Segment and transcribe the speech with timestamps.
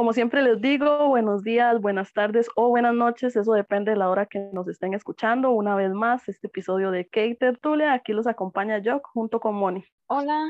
[0.00, 4.08] Como siempre les digo, buenos días, buenas tardes o buenas noches, eso depende de la
[4.08, 5.50] hora que nos estén escuchando.
[5.50, 9.84] Una vez más, este episodio de Kate Tertulia, aquí los acompaña Jock junto con Moni.
[10.06, 10.48] Hola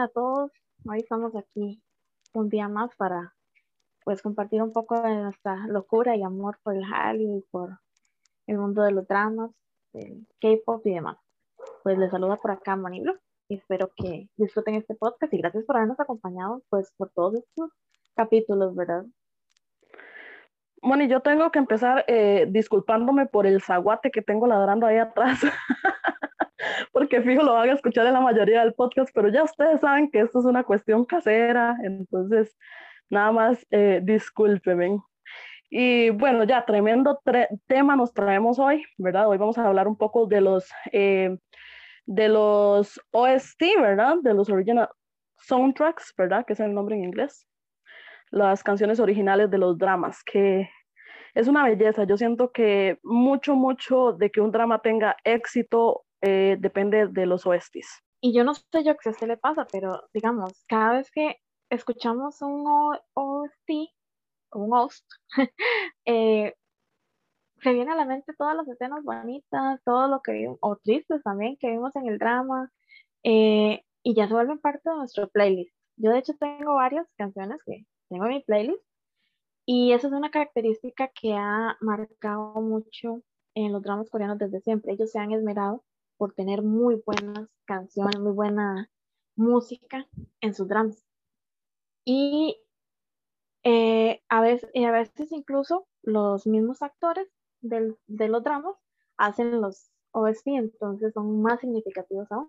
[0.00, 0.50] a todos,
[0.84, 1.80] hoy estamos aquí
[2.34, 3.36] un día más para
[4.02, 7.78] pues compartir un poco de nuestra locura y amor por el Hallyu y por
[8.48, 9.52] el mundo de los dramas,
[9.92, 11.18] del K-pop y demás.
[11.84, 13.16] Pues les saluda por acá Moni Blue
[13.48, 17.70] y espero que disfruten este podcast y gracias por habernos acompañado pues por todos estos
[18.18, 19.04] capítulos, ¿verdad?
[20.82, 25.38] Moni, yo tengo que empezar eh, disculpándome por el zaguate que tengo ladrando ahí atrás,
[26.92, 30.10] porque fijo lo van a escuchar en la mayoría del podcast, pero ya ustedes saben
[30.10, 32.56] que esto es una cuestión casera, entonces
[33.08, 34.02] nada más eh.
[35.70, 37.20] Y bueno, ya tremendo
[37.66, 39.28] tema nos traemos hoy, ¿verdad?
[39.28, 41.38] Hoy vamos a hablar un poco de los, eh,
[42.06, 44.16] de los OST, ¿verdad?
[44.22, 44.88] De los original
[45.36, 46.44] soundtracks, ¿verdad?
[46.46, 47.48] Que es el nombre en inglés
[48.30, 50.68] las canciones originales de los dramas, que
[51.34, 52.04] es una belleza.
[52.04, 57.46] Yo siento que mucho, mucho de que un drama tenga éxito eh, depende de los
[57.46, 58.02] OSTs.
[58.20, 61.36] Y yo no sé yo qué se le pasa, pero digamos, cada vez que
[61.70, 62.64] escuchamos un
[63.14, 63.70] OST,
[64.52, 65.06] un host,
[66.04, 66.54] eh,
[67.60, 71.22] se viene a la mente todas las escenas bonitas, todo lo que vimos, o tristes
[71.22, 72.70] también, que vimos en el drama,
[73.24, 75.74] eh, y ya se vuelven parte de nuestro playlist.
[75.96, 78.82] Yo de hecho tengo varias canciones que tengo mi playlist.
[79.66, 83.22] Y esa es una característica que ha marcado mucho
[83.54, 84.92] en los dramas coreanos desde siempre.
[84.92, 85.84] Ellos se han esmerado
[86.16, 88.90] por tener muy buenas canciones, muy buena
[89.36, 90.06] música
[90.40, 91.04] en sus dramas.
[92.04, 92.58] Y
[93.62, 97.28] eh, a, veces, a veces incluso los mismos actores
[97.60, 98.76] de los dramas
[99.16, 102.48] hacen los OST, entonces son más significativos aún.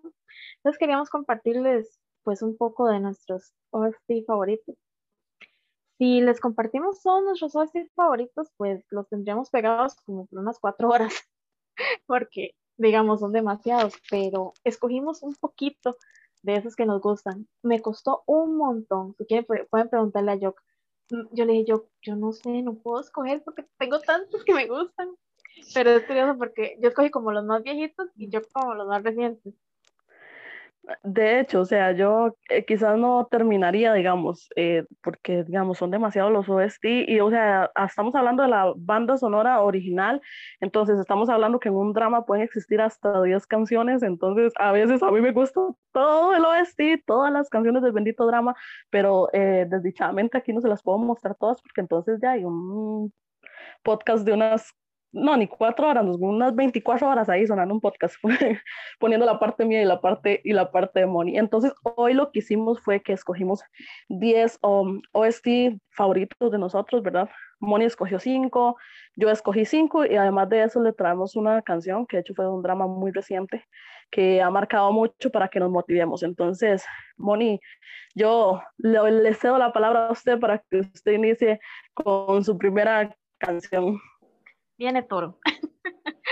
[0.56, 4.76] Entonces queríamos compartirles pues un poco de nuestros OST favoritos.
[6.00, 10.88] Si les compartimos todos nuestros OSTs favoritos, pues los tendríamos pegados como por unas cuatro
[10.88, 11.12] horas,
[12.06, 15.98] porque digamos son demasiados, pero escogimos un poquito
[16.42, 17.46] de esos que nos gustan.
[17.62, 19.14] Me costó un montón.
[19.18, 20.62] Si quieren, pueden preguntarle a Jock.
[21.10, 24.54] Mm, yo le dije, yo, yo no sé, no puedo escoger porque tengo tantos que
[24.54, 25.10] me gustan.
[25.74, 29.02] Pero es curioso porque yo escogí como los más viejitos y yo como los más
[29.02, 29.52] recientes.
[31.04, 36.32] De hecho, o sea, yo eh, quizás no terminaría, digamos, eh, porque, digamos, son demasiados
[36.32, 40.20] los OST y, o sea, estamos hablando de la banda sonora original,
[40.58, 45.02] entonces estamos hablando que en un drama pueden existir hasta 10 canciones, entonces a veces
[45.02, 45.60] a mí me gusta
[45.92, 48.56] todo el OST, todas las canciones del bendito drama,
[48.88, 53.12] pero eh, desdichadamente aquí no se las puedo mostrar todas porque entonces ya hay un
[53.82, 54.72] podcast de unas
[55.12, 58.14] no, ni cuatro horas, unas 24 horas ahí sonando un podcast,
[59.00, 61.36] poniendo la parte mía y la parte, y la parte de Moni.
[61.36, 63.62] Entonces, hoy lo que hicimos fue que escogimos
[64.08, 67.28] 10 um, OST favoritos de nosotros, ¿verdad?
[67.58, 68.76] Moni escogió 5,
[69.16, 72.48] yo escogí 5 y además de eso le traemos una canción que de hecho fue
[72.48, 73.64] un drama muy reciente
[74.10, 76.22] que ha marcado mucho para que nos motivemos.
[76.22, 76.84] Entonces,
[77.16, 77.60] Moni,
[78.14, 81.60] yo le, le cedo la palabra a usted para que usted inicie
[81.94, 84.00] con su primera canción
[84.80, 85.38] viene toro.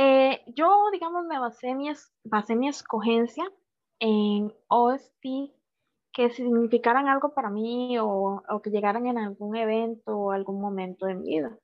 [0.00, 1.90] Eh, yo, digamos, me basé mi,
[2.22, 3.50] basé mi escogencia
[3.98, 5.50] en OST
[6.12, 11.16] que significaran algo para mí o, que llegaran en algún evento o algún momento de
[11.16, 11.58] mi vida.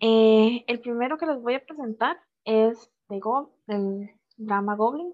[0.00, 3.20] Eh, el primero que les voy a presentar es de
[3.66, 5.12] el drama Goblin,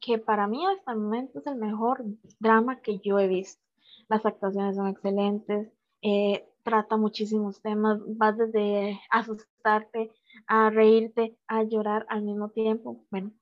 [0.00, 2.02] que para mí hasta el momento es el mejor
[2.40, 3.62] drama que yo he visto.
[4.08, 10.12] Las actuaciones son excelentes, eh, trata muchísimos temas, vas desde asustarte,
[10.46, 13.06] a reírte, a llorar al mismo tiempo.
[13.10, 13.32] Bueno,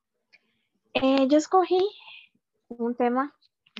[0.95, 1.85] eh, yo escogí
[2.69, 3.35] un tema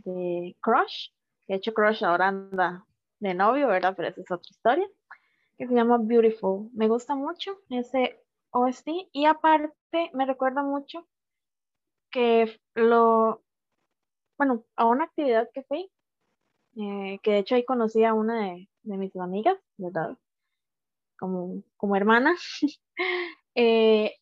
[0.05, 1.11] de Crush,
[1.47, 2.85] de hecho Crush ahora anda
[3.21, 3.95] de novio, ¿verdad?
[3.97, 4.89] Pero esa es otra historia,
[5.57, 6.69] que se llama Beautiful.
[6.73, 8.21] Me gusta mucho ese
[8.51, 11.07] OST y aparte me recuerda mucho
[12.11, 13.45] que lo,
[14.37, 15.89] bueno, a una actividad que fui,
[16.79, 20.17] eh, que de hecho ahí conocí a una de, de mis amigas, ¿verdad?
[21.19, 22.35] Como, como hermana.
[23.59, 24.13] Eh,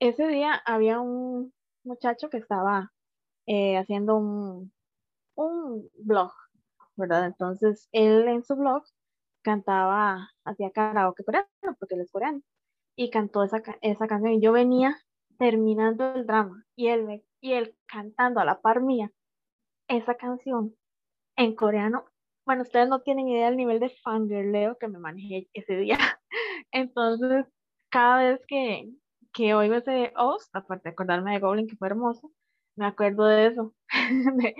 [0.00, 1.54] ese día había un
[1.84, 2.92] muchacho que estaba
[3.46, 4.72] eh, haciendo un,
[5.36, 6.32] un blog,
[6.96, 7.26] ¿verdad?
[7.26, 8.84] Entonces él en su blog
[9.42, 11.48] cantaba, hacía karaoke coreano,
[11.78, 12.42] porque él es coreano,
[12.96, 14.34] y cantó esa, esa canción.
[14.34, 14.96] Y yo venía
[15.38, 19.12] terminando el drama y él, y él cantando a la par mía
[19.88, 20.76] esa canción
[21.36, 22.06] en coreano
[22.46, 25.98] bueno, ustedes no tienen idea del nivel de fangirleo que me manejé ese día.
[26.72, 27.46] Entonces,
[27.90, 28.88] cada vez que,
[29.32, 32.30] que oigo ese host, aparte de acordarme de Goblin, que fue hermoso,
[32.76, 33.74] me acuerdo de eso,
[34.36, 34.54] de,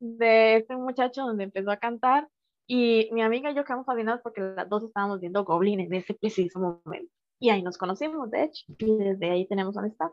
[0.00, 2.28] de este muchacho donde empezó a cantar
[2.66, 6.14] Y mi amiga y yo quedamos fascinadas porque las dos estábamos viendo Goblin en ese
[6.14, 7.12] preciso momento.
[7.40, 10.10] Y ahí nos conocimos, de hecho, y desde ahí tenemos amistad.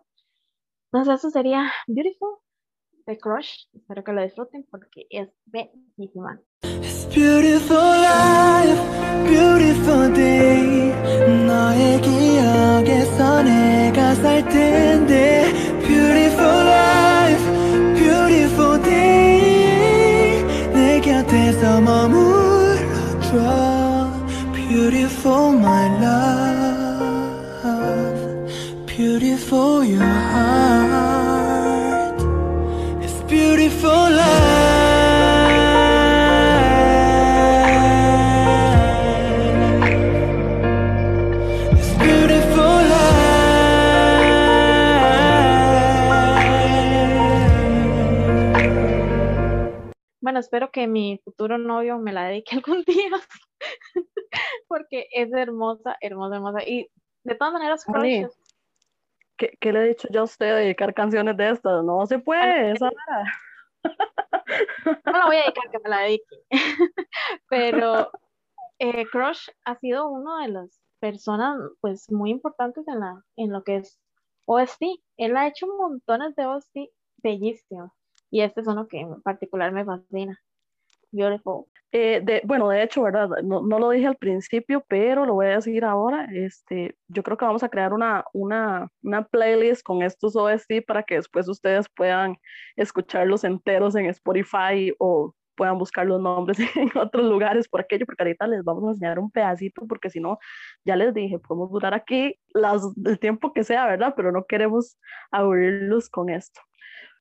[0.91, 2.37] Entonces, eso sería Beautiful
[3.07, 3.65] de Crush.
[3.73, 6.39] Espero que lo disfruten porque es bellísima.
[7.14, 8.82] It's beautiful life,
[9.24, 10.92] beautiful day.
[11.46, 15.52] 너의 기억에서 내가 살 텐데.
[15.86, 17.44] Beautiful life,
[17.94, 20.44] beautiful day.
[20.74, 23.36] 내 곁에서 머물러줘.
[24.52, 27.30] Beautiful my love,
[28.86, 30.63] beautiful your heart.
[50.25, 53.11] Bueno, espero que mi futuro novio me la dedique algún día,
[54.67, 56.63] porque es hermosa, hermosa, hermosa.
[56.65, 56.89] Y
[57.23, 57.85] de todas maneras,
[59.37, 61.83] ¿Qué, ¿Qué, le he dicho yo a usted de dedicar canciones de estas?
[61.83, 62.89] No se puede, esa
[65.05, 66.35] No la voy a dedicar, que me la dedique.
[67.49, 68.09] Pero
[68.79, 73.63] eh, Crush ha sido una de las personas pues muy importantes en, la, en lo
[73.63, 73.99] que es
[74.45, 74.85] OST.
[75.17, 76.77] Él ha hecho montones de OST
[77.17, 77.91] bellísimos.
[78.35, 80.37] Y este es uno que en particular me fascina.
[81.93, 83.29] Eh, de, bueno, de hecho, ¿verdad?
[83.41, 86.27] No, no, lo dije al principio, pero lo voy a decir ahora.
[86.33, 91.03] Este, yo creo que vamos a crear una, una, una playlist con estos OST para
[91.03, 92.35] que después ustedes puedan
[92.75, 98.23] escucharlos enteros en Spotify o puedan buscar los nombres en otros lugares por aquello, porque
[98.23, 100.39] ahorita les vamos a enseñar un pedacito, porque si no,
[100.83, 104.13] ya les dije, podemos durar aquí las, el tiempo que sea, ¿verdad?
[104.17, 104.97] Pero no queremos
[105.31, 106.59] aburrirlos con esto.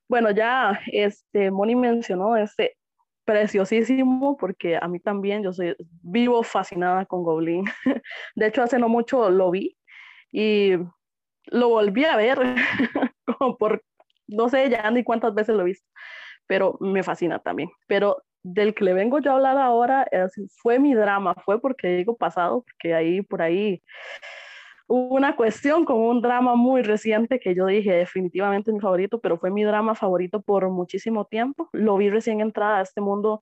[0.07, 2.77] Bueno, ya este, Moni mencionó este
[3.25, 7.65] preciosísimo porque a mí también, yo soy vivo fascinada con Goblin.
[8.35, 9.77] De hecho, hace no mucho lo vi
[10.31, 10.73] y
[11.47, 12.39] lo volví a ver
[13.25, 13.83] como por,
[14.27, 15.87] no sé ya ni cuántas veces lo he visto,
[16.47, 17.69] pero me fascina también.
[17.87, 20.07] Pero del que le vengo yo a hablar ahora
[20.61, 23.81] fue mi drama, fue porque digo pasado, porque ahí por ahí
[24.87, 29.49] una cuestión con un drama muy reciente que yo dije definitivamente mi favorito, pero fue
[29.49, 31.69] mi drama favorito por muchísimo tiempo.
[31.73, 33.41] Lo vi recién entrada a este mundo,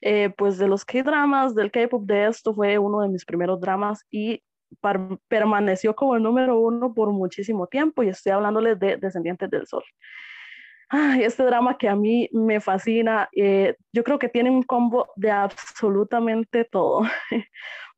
[0.00, 4.04] eh, pues de los K-dramas, del K-pop, de esto fue uno de mis primeros dramas
[4.10, 4.42] y
[5.28, 9.84] permaneció como el número uno por muchísimo tiempo y estoy hablándoles de Descendientes del Sol.
[11.20, 15.30] Este drama que a mí me fascina, eh, yo creo que tiene un combo de
[15.30, 17.02] absolutamente todo.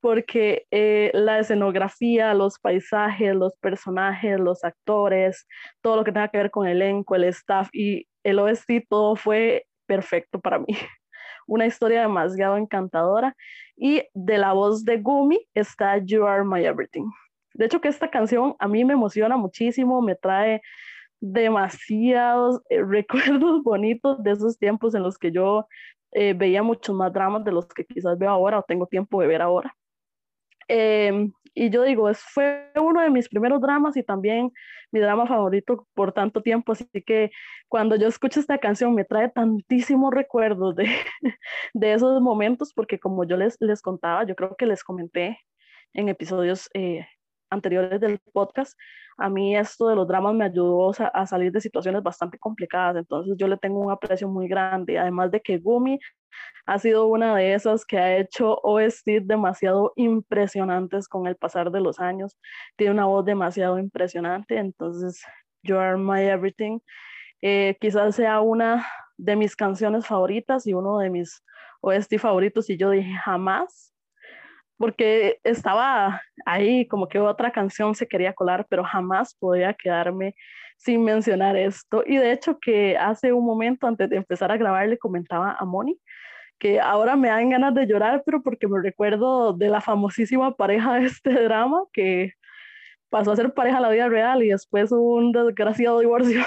[0.06, 5.48] porque eh, la escenografía, los paisajes, los personajes, los actores,
[5.80, 9.16] todo lo que tenga que ver con el elenco, el staff y el OST, todo
[9.16, 10.68] fue perfecto para mí.
[11.48, 13.34] Una historia demasiado encantadora.
[13.76, 17.10] Y de la voz de Gumi está You Are My Everything.
[17.54, 20.62] De hecho, que esta canción a mí me emociona muchísimo, me trae
[21.20, 25.66] demasiados eh, recuerdos bonitos de esos tiempos en los que yo
[26.12, 29.26] eh, veía muchos más dramas de los que quizás veo ahora o tengo tiempo de
[29.26, 29.75] ver ahora.
[30.68, 34.52] Em, y yo digo, fue uno de mis primeros dramas y también
[34.92, 37.30] mi drama favorito por tanto tiempo, así que
[37.68, 40.84] cuando yo escucho esta canción me trae tantísimos recuerdos de,
[41.74, 45.38] de esos momentos, porque como yo les, les contaba, yo creo que les comenté
[45.94, 47.06] en episodios eh,
[47.50, 48.78] anteriores del podcast,
[49.18, 53.34] a mí esto de los dramas me ayudó a salir de situaciones bastante complicadas, entonces
[53.38, 55.98] yo le tengo un aprecio muy grande, además de que Gumi
[56.66, 61.80] ha sido una de esas que ha hecho OST demasiado impresionantes con el pasar de
[61.80, 62.36] los años,
[62.76, 65.22] tiene una voz demasiado impresionante, entonces
[65.62, 66.80] You Are My Everything
[67.42, 68.86] eh, quizás sea una
[69.16, 71.42] de mis canciones favoritas y uno de mis
[71.80, 72.70] OST favoritos.
[72.70, 73.92] Y yo dije jamás
[74.76, 80.34] porque estaba ahí como que otra canción se quería colar, pero jamás podía quedarme
[80.76, 82.02] sin mencionar esto.
[82.06, 85.64] Y de hecho que hace un momento antes de empezar a grabar le comentaba a
[85.64, 85.98] Moni
[86.58, 90.94] que ahora me dan ganas de llorar, pero porque me recuerdo de la famosísima pareja
[90.94, 92.32] de este drama que
[93.10, 96.42] pasó a ser pareja en la vida real y después hubo un desgraciado divorcio.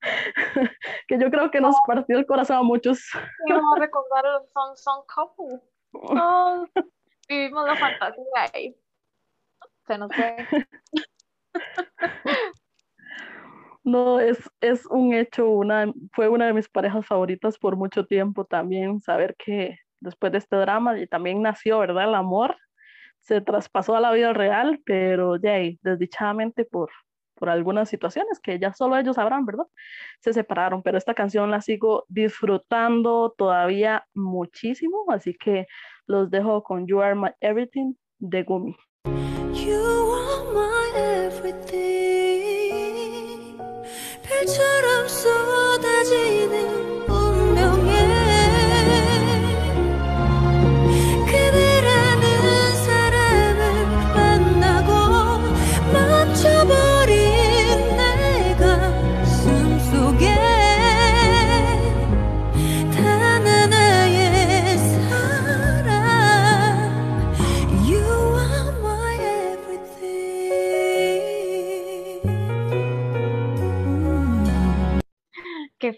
[1.08, 3.08] que yo creo que nos partió el corazón a muchos.
[3.48, 5.60] Vamos a recordar el Son Son Couple.
[5.90, 6.66] Oh,
[7.28, 8.76] vivimos la fantasía ahí.
[9.86, 10.36] Se nos fue.
[13.84, 18.44] No, es, es un hecho, una, fue una de mis parejas favoritas por mucho tiempo
[18.44, 22.04] también, saber que después de este drama y también nació, ¿verdad?
[22.04, 22.54] El amor
[23.20, 26.90] se traspasó a la vida real, pero ya desdichadamente por,
[27.34, 29.66] por algunas situaciones que ya solo ellos sabrán, ¿verdad?
[30.20, 35.66] Se separaron, pero esta canción la sigo disfrutando todavía muchísimo, así que
[36.08, 38.74] los dejo con You Are My Everything de Gumi.
[39.54, 41.97] You are my everything.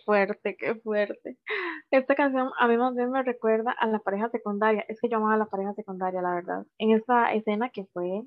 [0.04, 1.38] Fuerte, qué fuerte.
[1.90, 4.84] Esta canción a mí más bien me recuerda a la pareja secundaria.
[4.88, 6.66] Es que yo amaba a la pareja secundaria, la verdad.
[6.78, 8.22] En esa escena que fue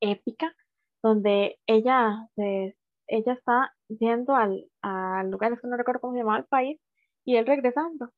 [0.00, 0.54] épica,
[1.02, 2.76] donde ella, se,
[3.08, 6.80] ella está yendo al, al lugar, es que no recuerdo cómo se llamaba el país,
[7.24, 8.10] y él regresando.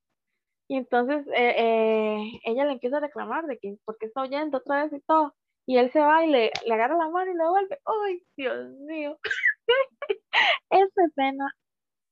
[0.69, 4.59] Y entonces eh, eh, ella le empieza a reclamar de que por qué está oyendo
[4.59, 5.35] otra vez y todo.
[5.67, 7.79] Y él se va y le, le agarra la mano y le vuelve.
[7.85, 9.19] ¡Ay, Dios mío!
[10.71, 11.47] Esa escena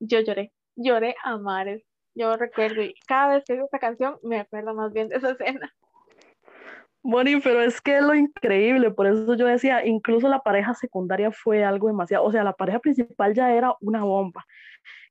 [0.00, 1.82] yo lloré, lloré a mares.
[2.14, 5.30] Yo recuerdo y cada vez que oigo esta canción me acuerdo más bien de esa
[5.32, 5.72] escena.
[7.02, 11.30] Bonnie, pero es que es lo increíble, por eso yo decía, incluso la pareja secundaria
[11.30, 14.44] fue algo demasiado, o sea, la pareja principal ya era una bomba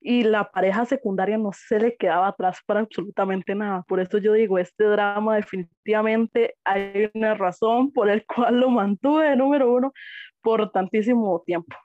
[0.02, 3.84] y la pareja secundaria no se le quedaba atrás para absolutamente nada.
[3.88, 9.36] Por eso yo digo, este drama definitivamente hay una razón por el cual lo mantuve
[9.36, 9.94] número uno
[10.42, 11.76] por tantísimo tiempo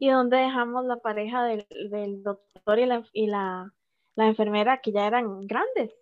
[0.00, 3.70] y donde dejamos la pareja del, doctor y, la, y la,
[4.16, 5.94] enfermera que ya eran grandes.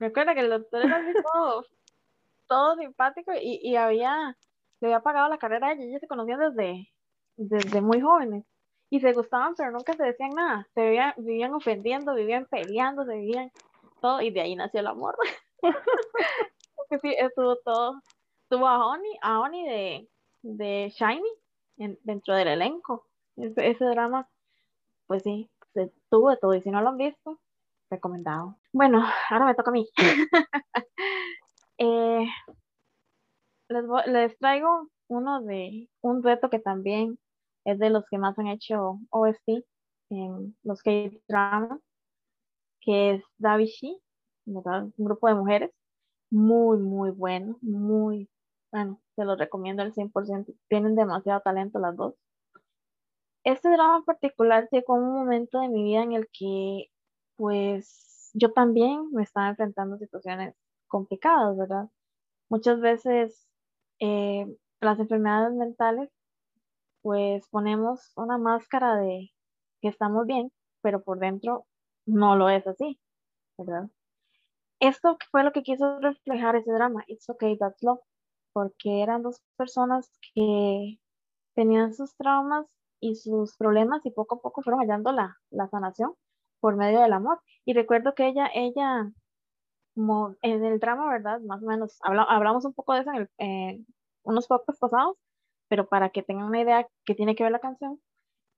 [0.00, 1.00] Recuerda que el doctor era
[1.32, 1.64] todo,
[2.48, 4.36] todo simpático y, había,
[4.80, 6.92] le había pagado la carrera a ella, ellos se conocían desde,
[7.36, 8.44] desde muy jóvenes
[8.90, 13.14] y se gustaban, pero nunca se decían nada, se vivían, vivían ofendiendo, vivían peleando, se
[13.14, 13.52] vivían
[14.00, 15.16] todo y de ahí nació el amor.
[16.76, 18.02] Porque sí, estuvo todo,
[18.42, 20.08] estuvo a Honey, a Honey de,
[20.42, 24.28] de Shiny dentro del elenco ese, drama,
[25.06, 26.54] pues sí, se tuvo de todo.
[26.54, 27.40] Y si no lo han visto,
[27.90, 28.56] recomendado.
[28.72, 29.88] Bueno, ahora me toca a mí.
[31.80, 32.26] Eh,
[33.68, 37.20] les, traigo uno de un reto que también
[37.64, 39.64] es de los que más han hecho OST
[40.10, 41.78] en los K-dramas,
[42.80, 44.02] que es Davishi,
[44.46, 45.70] un grupo de mujeres
[46.30, 48.28] muy, muy bueno, muy
[48.70, 50.52] bueno, se los recomiendo al 100%.
[50.68, 52.14] Tienen demasiado talento las dos.
[53.48, 56.90] Este drama en particular llegó un momento de mi vida en el que,
[57.34, 60.54] pues, yo también me estaba enfrentando a situaciones
[60.86, 61.88] complicadas, ¿verdad?
[62.50, 63.48] Muchas veces
[64.00, 64.46] eh,
[64.82, 66.10] las enfermedades mentales,
[67.00, 69.30] pues ponemos una máscara de
[69.80, 70.52] que estamos bien,
[70.82, 71.66] pero por dentro
[72.04, 73.00] no lo es así,
[73.56, 73.88] ¿verdad?
[74.80, 78.00] Esto fue lo que quiso reflejar ese drama, It's Okay, That's Love,
[78.52, 80.98] porque eran dos personas que
[81.54, 82.66] tenían sus traumas
[83.00, 85.38] y sus problemas y poco a poco fueron hallando la,
[85.70, 86.14] sanación
[86.60, 87.40] por medio del amor.
[87.64, 89.10] Y recuerdo que ella, ella,
[90.42, 91.40] en el drama, ¿verdad?
[91.40, 93.86] Más o menos, hablamos un poco de eso en,
[94.24, 95.16] unos pocos pasados,
[95.68, 98.00] pero para que tengan una idea que tiene que ver la canción,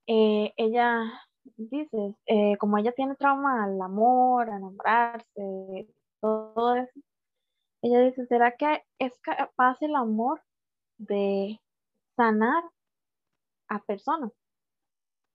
[0.06, 1.04] eh, ella
[1.56, 5.88] dice, eh, como ella tiene trauma al amor, a enamorarse,
[6.20, 7.00] todo eso,
[7.82, 10.42] ella dice, ¿será que es capaz el amor
[10.98, 11.60] de
[12.16, 12.62] sanar
[13.70, 14.32] a personas,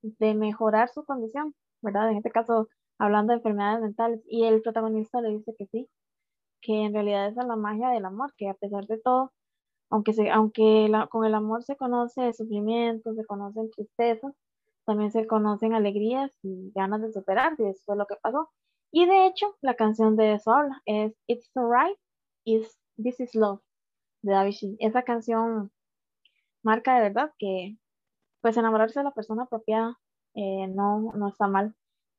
[0.04, 2.12] de mejorar su condición, ¿verdad?
[2.12, 2.68] En este caso,
[3.00, 5.90] hablando de enfermedades mentales, y el protagonista le dice que sí,
[6.62, 9.34] que en realidad esa es la magia del amor, que a pesar de todo,
[9.90, 14.34] aunque, se, aunque con el amor se conoce sufrimiento, se conocen tristezas,
[14.86, 18.50] también se conocen alegrías y ganas de superar, y eso fue lo que pasó.
[18.92, 21.98] Y de hecho, la canción de eso habla, es It's Alright,
[22.46, 23.62] is This Is Love,
[24.24, 25.72] de David Esa canción
[26.64, 27.78] marca de verdad que
[28.46, 29.98] pues enamorarse de la persona apropiada
[30.36, 31.74] eh, no, no está mal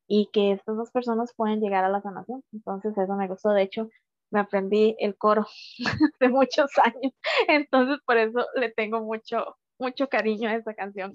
[0.09, 2.43] y que estas dos personas pueden llegar a la sanación.
[2.51, 3.51] Entonces eso me gustó.
[3.51, 3.89] De hecho,
[4.29, 5.47] me aprendí el coro
[6.19, 7.13] de muchos años.
[7.47, 11.13] Entonces por eso le tengo mucho, mucho cariño a esa canción.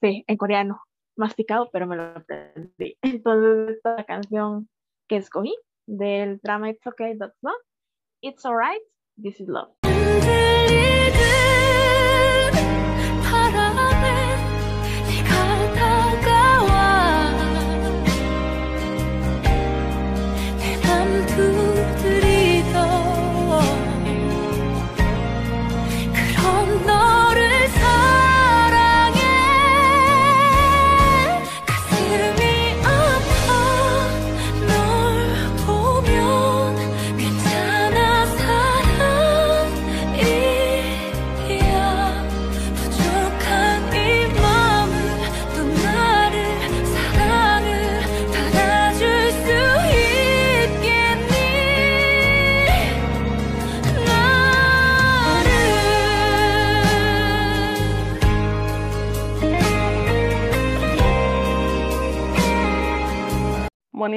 [0.00, 0.80] Sí, en coreano,
[1.16, 2.96] masticado, pero me lo aprendí.
[3.02, 4.68] Entonces esta canción
[5.08, 7.64] que escogí del drama It's Okay, That's Love.
[8.22, 8.82] It's Alright,
[9.20, 9.85] This is Love.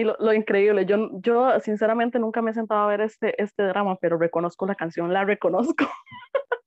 [0.03, 0.85] Lo, lo, increíble.
[0.85, 4.75] Yo, yo sinceramente nunca me he sentado a ver este, este drama, pero reconozco la
[4.75, 5.85] canción, la reconozco.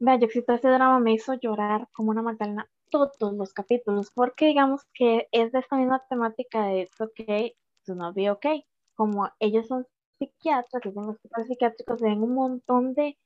[0.00, 4.46] Vaya, yo existe este drama me hizo llorar como una magdalena todos los capítulos, porque
[4.46, 8.64] digamos que es de esta misma temática de It's okay to not be okay.
[8.94, 9.86] Como ellos son
[10.18, 13.18] psiquiatras, en hospitales psiquiátricos, se ven un montón de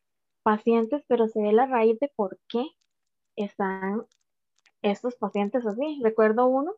[0.42, 2.64] pacientes, pero se ve la raíz de por qué
[3.36, 4.06] están
[4.82, 6.00] estos pacientes así.
[6.02, 6.75] Recuerdo uno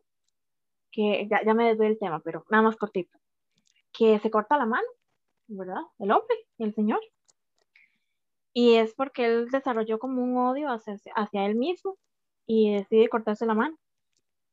[0.91, 3.17] que ya, ya me desdoy el tema, pero nada más cortito,
[3.93, 4.87] que se corta la mano,
[5.47, 5.81] ¿verdad?
[5.99, 6.99] El hombre, el señor.
[8.53, 11.97] Y es porque él desarrolló como un odio hacia, hacia él mismo
[12.45, 13.77] y decide cortarse la mano.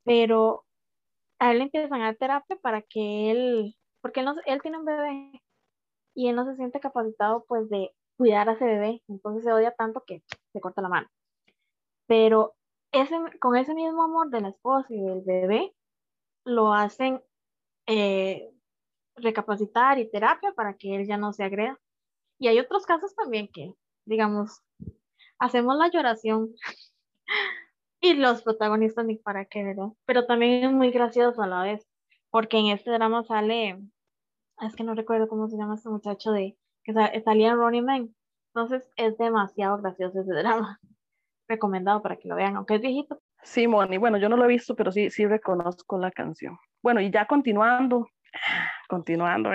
[0.04, 0.64] Pero
[1.38, 4.78] a él le empiezan a dar terapia para que él, porque él, no, él tiene
[4.78, 5.42] un bebé
[6.14, 9.72] y él no se siente capacitado pues de cuidar a ese bebé, entonces se odia
[9.72, 11.08] tanto que se corta la mano.
[12.06, 12.54] Pero
[12.92, 15.74] ese, con ese mismo amor de la esposa y del bebé,
[16.46, 17.22] lo hacen
[17.86, 18.50] eh,
[19.16, 21.78] recapacitar y terapia para que él ya no se agreda.
[22.38, 23.74] Y hay otros casos también que,
[24.06, 24.62] digamos,
[25.38, 26.54] hacemos la lloración
[28.00, 29.88] y los protagonistas ni para qué, ¿verdad?
[30.06, 31.86] Pero también es muy gracioso a la vez,
[32.30, 33.82] porque en este drama sale,
[34.60, 38.14] es que no recuerdo cómo se llama este muchacho de que salía Ronnie Man.
[38.54, 40.78] Entonces es demasiado gracioso ese drama.
[41.48, 44.48] Recomendado para que lo vean, aunque es viejito, Sí, Moni, bueno, yo no lo he
[44.48, 46.58] visto, pero sí, sí reconozco la canción.
[46.82, 48.08] Bueno, y ya continuando,
[48.88, 49.50] continuando.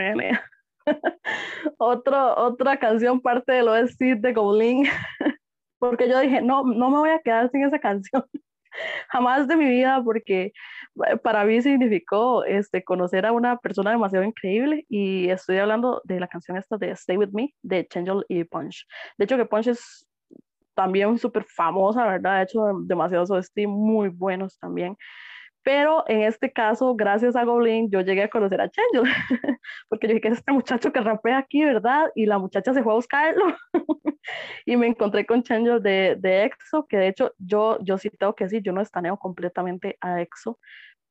[1.78, 4.86] Otro, otra canción parte del OST de Goblin,
[5.80, 8.24] porque yo dije, no, no me voy a quedar sin esa canción,
[9.10, 10.54] jamás de mi vida, porque
[11.08, 16.20] eh, para mí significó este, conocer a una persona demasiado increíble y estoy hablando de
[16.20, 18.88] la canción esta de Stay With Me de Changel y Punch.
[19.18, 20.08] De hecho que Punch es
[20.76, 22.38] también súper famosa, ¿verdad?
[22.38, 24.98] Ha hecho demasiados OST muy buenos también.
[25.64, 29.04] Pero en este caso, gracias a Goblin, yo llegué a conocer a Changel,
[29.90, 32.10] porque yo dije que es este muchacho que rapea aquí, ¿verdad?
[32.16, 33.46] Y la muchacha se fue a buscarlo
[34.66, 38.34] y me encontré con Changel de, de EXO, que de hecho yo, yo sí tengo
[38.34, 40.58] que decir, yo no estaneo completamente a EXO,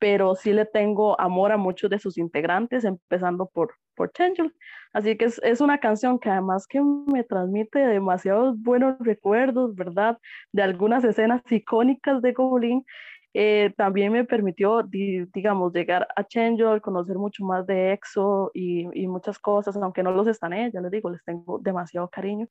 [0.01, 4.53] pero sí le tengo amor a muchos de sus integrantes, empezando por, por Changel.
[4.95, 10.19] Así que es, es, una canción que además que me transmite demasiados buenos recuerdos, ¿verdad?
[10.53, 12.85] De algunas escenas icónicas de Goblin.
[13.33, 19.07] Eh, también me permitió, digamos, llegar a Changel, conocer mucho más de EXO y, y
[19.07, 22.49] muchas cosas, aunque no los están, ya les digo, les tengo demasiado cariño.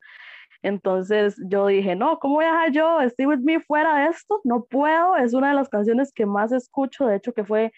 [0.62, 4.42] Entonces yo dije, no, ¿cómo voy a dejar yo Stay With Me fuera de esto?
[4.44, 7.72] No puedo, es una de las canciones que más escucho, de hecho que fue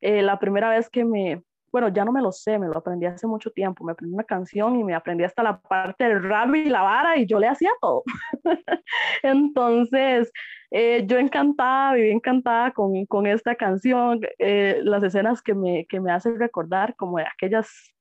[0.00, 3.06] eh, la primera vez que me, bueno, ya no me lo sé, me lo aprendí
[3.06, 6.54] hace mucho tiempo, me aprendí una canción y me aprendí hasta la parte del rap
[6.54, 8.02] y la vara y yo le hacía todo.
[9.22, 10.30] Entonces,
[10.72, 16.00] eh, yo encantada, viví encantada con, con esta canción, eh, las escenas que me, que
[16.00, 17.92] me hacen recordar como de aquellas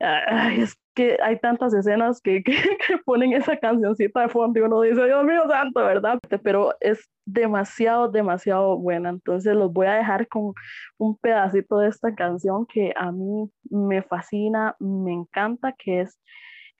[0.00, 4.62] Ay, es que hay tantas escenas que, que, que, ponen esa cancioncita de fondo y
[4.62, 6.18] uno dice, Dios mío santo, ¿verdad?
[6.42, 9.10] Pero es demasiado, demasiado buena.
[9.10, 10.52] Entonces los voy a dejar con
[10.98, 16.18] un pedacito de esta canción que a mí me fascina, me encanta, que es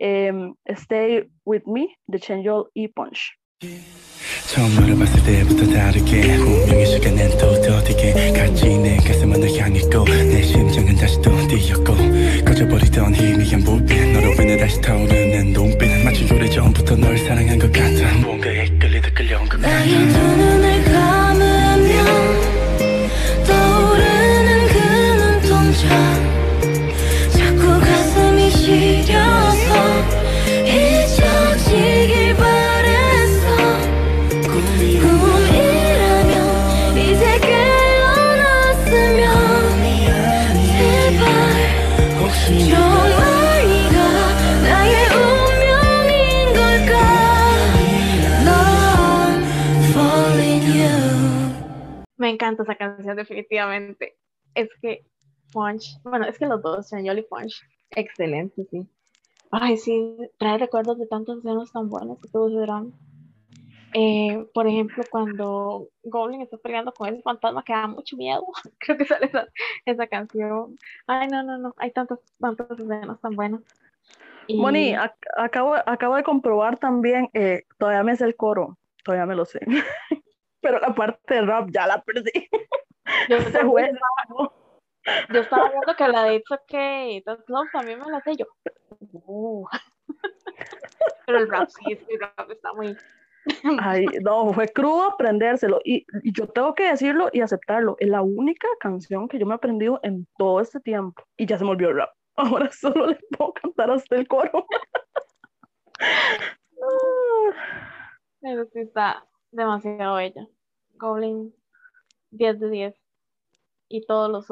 [0.01, 3.39] um, Stay With Me de Changel y Punch.
[4.47, 10.43] 처음 너를 봤을 때부터 다르게 운명의 시간엔 또 더디게 같이 내 가슴은 널 향했고 내
[10.43, 11.97] 심장은 다시 또 뛰었고
[12.45, 18.19] 꺼져버리던 희미한 불빛 너로 인해 다시 타오르는 눈빛 마치 오래전부터 널 사랑한 것 같아.
[18.23, 20.34] 뭔가에 끌리다 끌려온 것 같아
[52.25, 54.17] Me encanta esa canción definitivamente.
[54.55, 55.05] Es que
[55.53, 58.89] Punch, bueno, es que los dos, Chanyeol y Punch, excelente, sí.
[59.51, 62.95] Ay, sí, trae recuerdos de tantos escenas tan buenos que tuvo ese.
[63.93, 68.47] Eh, por ejemplo, cuando Goblin está peleando con ese fantasma que da mucho miedo,
[68.79, 69.47] creo que sale esa,
[69.85, 70.79] esa canción.
[71.07, 73.61] Ay, no, no, no, hay tantas, tantas escenas tan buenas.
[74.47, 74.59] Y...
[74.59, 79.35] Moni, ac acabo, acabo de comprobar también, eh, todavía me sé el coro, todavía me
[79.35, 79.61] lo sé,
[80.65, 82.49] pero la parte del rap ya la perdí.
[83.29, 83.65] Yo, estaba,
[85.29, 88.47] yo estaba viendo que la de It's Okay, That's Love también me la sé yo.
[89.13, 89.67] Uh.
[91.27, 92.97] pero el rap sí, el rap está muy,
[93.83, 95.81] Ay, no, fue crudo aprendérselo.
[95.85, 97.97] Y, y, yo tengo que decirlo y aceptarlo.
[97.99, 101.23] Es la única canción que yo me he aprendido en todo este tiempo.
[101.37, 102.11] Y ya se me olvidó el rap.
[102.37, 104.67] Ahora solo le puedo cantar hasta el coro.
[108.41, 109.25] Pero sí está
[109.55, 110.49] demasiado bella.
[110.95, 111.55] Goblin,
[112.31, 113.01] 10 de 10.
[113.89, 114.49] Y todos los,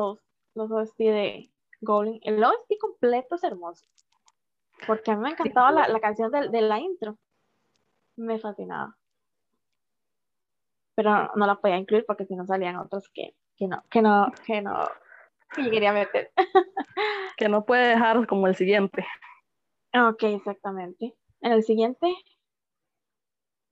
[0.55, 2.21] los OST de Goblin.
[2.23, 3.87] El OST completo es hermoso.
[4.87, 7.19] Porque a mí me encantaba la, la canción de, de, la intro.
[8.17, 8.97] Me fascinaba.
[10.95, 14.31] Pero no, la podía incluir porque si no salían otros que, que no, que no,
[14.45, 14.89] que no,
[15.55, 16.33] que quería meter.
[17.37, 19.07] que no puede dejar como el siguiente.
[19.95, 21.15] Ok, exactamente.
[21.41, 22.15] En el siguiente,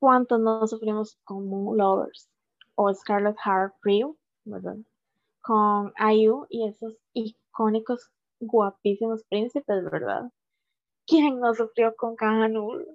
[0.01, 2.29] ¿cuántos no sufrimos con Moon Lovers
[2.75, 3.75] o Scarlet Heart
[4.45, 4.77] ¿verdad?
[5.43, 8.11] Con IU y esos icónicos,
[8.41, 10.31] guapísimos príncipes, ¿verdad?
[11.07, 12.87] ¿Quién no sufrió con Kahanul?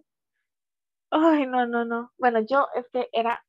[1.11, 2.11] Ay, no, no, no.
[2.17, 3.43] Bueno, yo es que era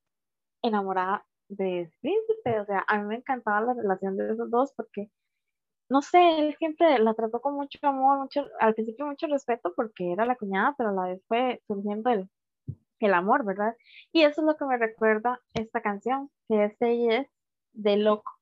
[0.63, 5.11] enamorada de príncipe, o sea, a mí me encantaba la relación de esos dos porque,
[5.89, 10.13] no sé, él siempre la trató con mucho amor, mucho, al principio mucho respeto porque
[10.13, 12.29] era la cuñada, pero a la vez fue surgiendo el,
[13.01, 13.75] el amor, ¿verdad?
[14.13, 16.79] Y eso es lo que me recuerda esta canción, que es
[17.73, 18.33] de Loco,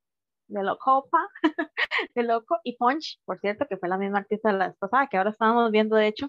[0.49, 1.29] de Locopa,
[2.15, 5.09] de Loco y Punch, por cierto, que fue la misma artista de la vez pasada,
[5.09, 6.29] que ahora estábamos viendo de hecho,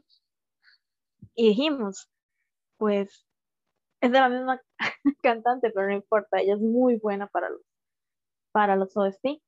[1.36, 2.10] y dijimos,
[2.78, 3.26] pues
[4.02, 4.62] es de la misma
[5.24, 7.62] cantante, pero no importa, ella es muy buena para los,
[8.52, 9.42] para los OST.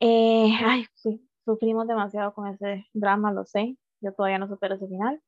[0.00, 4.88] Eh, ay, sí, sufrimos demasiado con ese drama, lo sé, yo todavía no supero ese
[4.88, 5.22] final,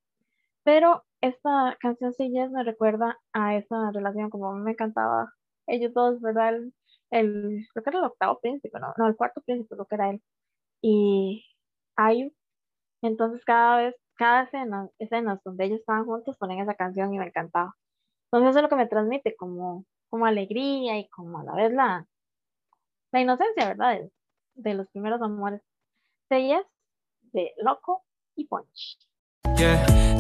[0.65, 1.79] pero esta
[2.19, 5.33] ya me recuerda a esa relación, como me encantaba
[5.67, 6.55] ellos dos, ¿verdad?
[7.11, 10.11] El, creo que era el octavo príncipe, no, no, el cuarto príncipe, creo que era
[10.11, 10.23] él,
[10.83, 11.45] y
[11.97, 12.33] Ayu,
[13.03, 17.27] entonces cada vez, cada escena, escenas donde ellos estaban juntos ponen esa canción y me
[17.27, 17.75] encantaba.
[18.27, 21.73] Entonces eso es lo que me transmite como, como alegría y como a la vez
[21.73, 22.07] la,
[23.13, 24.01] la inocencia, ¿verdad?
[24.01, 24.13] De,
[24.55, 25.63] de los primeros amores.
[26.31, 26.67] Yes,
[27.33, 28.99] de Loco y Punch.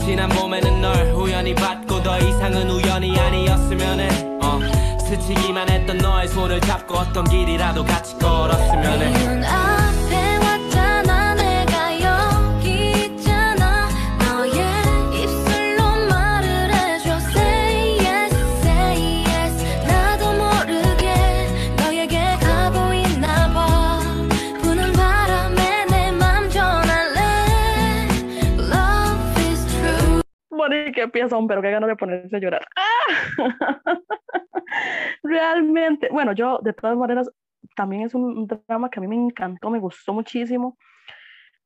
[0.04, 4.08] 지난 봄에는 널 우연히 받고 더 이상은 우연이 아니었으면 해
[4.42, 4.60] 어,
[5.00, 9.43] 스치기만 했던 너의 손을 잡고 어떤 길이라도 같이 걸었으면 해
[30.94, 32.66] qué piensan, pero qué ganas de ponerse a llorar.
[35.22, 37.30] Realmente, bueno, yo de todas maneras,
[37.76, 40.76] también es un, drama que a mí me encantó, me gustó muchísimo.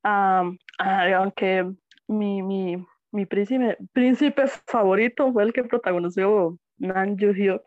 [0.03, 1.65] aunque
[2.07, 7.61] mi, mi, mi príncipe, príncipe favorito fue el que protagonizó Nan Joo Hyuk.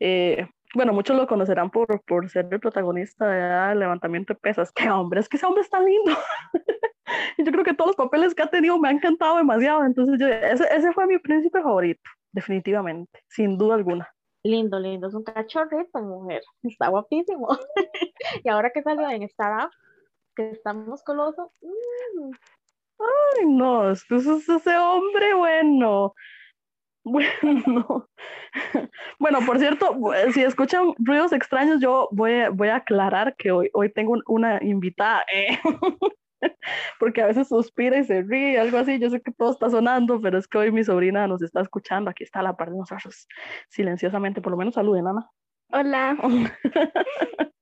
[0.00, 4.72] Eh, bueno, muchos lo conocerán por, por ser el protagonista de levantamiento de pesas.
[4.72, 5.20] ¡Qué hombre!
[5.20, 6.12] Es que ese hombre está lindo.
[7.38, 9.84] y yo creo que todos los papeles que ha tenido me han encantado demasiado.
[9.84, 14.08] Entonces, yo, ese, ese fue mi príncipe favorito, definitivamente, sin duda alguna.
[14.42, 16.42] Lindo, lindo, es un cachorrito, mujer.
[16.62, 17.48] Está guapísimo.
[18.44, 19.70] y ahora que salió en Startup,
[20.36, 21.50] que está musculoso.
[21.62, 22.30] Mmm.
[22.98, 26.14] Ay, no, es ese hombre bueno.
[27.04, 28.08] Bueno,
[29.18, 29.94] bueno, por cierto,
[30.32, 35.22] si escuchan ruidos extraños, yo voy, voy a aclarar que hoy, hoy tengo una invitada,
[35.32, 35.58] eh,
[36.98, 38.98] porque a veces suspira y se ríe, algo así.
[38.98, 42.10] Yo sé que todo está sonando, pero es que hoy mi sobrina nos está escuchando,
[42.10, 43.28] aquí está la par de nosotros,
[43.68, 45.30] silenciosamente, por lo menos saluden, Ana.
[45.74, 46.16] Hola.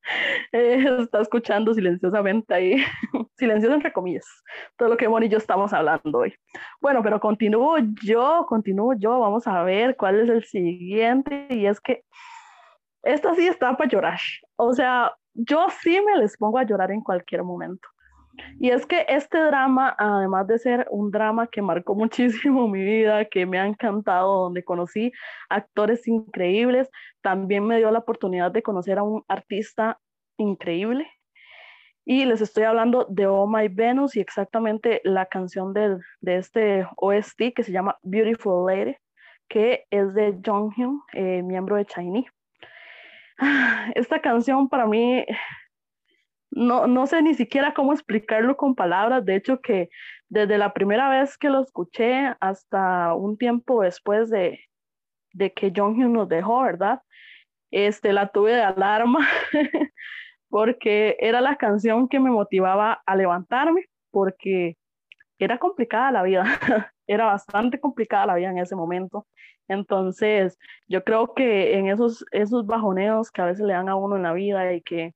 [0.50, 2.74] Eh, está escuchando silenciosamente ahí,
[3.38, 4.26] silencioso entre comillas,
[4.76, 6.34] todo lo que Moni y yo estamos hablando hoy.
[6.80, 11.80] Bueno, pero continúo yo, continúo yo, vamos a ver cuál es el siguiente, y es
[11.80, 12.02] que
[13.04, 14.18] esta sí está para llorar,
[14.56, 17.88] o sea, yo sí me les pongo a llorar en cualquier momento.
[18.58, 23.24] Y es que este drama, además de ser un drama que marcó muchísimo mi vida,
[23.26, 25.12] que me ha encantado, donde conocí
[25.48, 26.90] actores increíbles,
[27.20, 29.98] también me dio la oportunidad de conocer a un artista
[30.38, 31.10] increíble.
[32.04, 36.86] Y les estoy hablando de Oh My Venus y exactamente la canción de, de este
[36.96, 38.96] OST que se llama Beautiful Lady,
[39.48, 42.30] que es de Jonghyun, eh, miembro de Chinese.
[43.94, 45.24] Esta canción para mí
[46.52, 49.24] no, no sé ni siquiera cómo explicarlo con palabras.
[49.24, 49.88] De hecho, que
[50.28, 54.60] desde la primera vez que lo escuché hasta un tiempo después de,
[55.32, 57.00] de que Jonghyun nos dejó, ¿verdad?
[57.70, 59.26] Este, la tuve de alarma
[60.50, 64.76] porque era la canción que me motivaba a levantarme porque
[65.38, 66.44] era complicada la vida.
[67.06, 69.26] era bastante complicada la vida en ese momento.
[69.68, 74.16] Entonces, yo creo que en esos, esos bajoneos que a veces le dan a uno
[74.16, 75.14] en la vida y que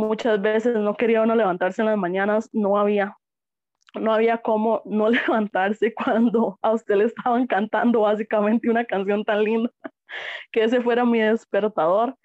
[0.00, 3.16] muchas veces no quería uno levantarse en las mañanas, no había,
[3.94, 9.44] no había cómo no levantarse cuando a usted le estaban cantando básicamente una canción tan
[9.44, 9.70] linda,
[10.52, 12.16] que ese fuera mi despertador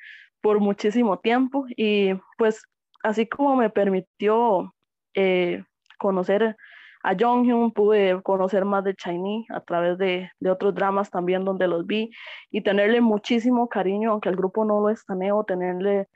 [0.42, 1.66] por muchísimo tiempo.
[1.76, 2.64] Y pues
[3.04, 4.74] así como me permitió
[5.14, 5.64] eh,
[6.00, 6.56] conocer
[7.04, 11.68] a Jonghyun, pude conocer más de Chinese a través de, de, otros dramas también donde
[11.68, 12.10] los vi
[12.50, 16.08] y tenerle muchísimo cariño, aunque el grupo no lo estaneo, tenerle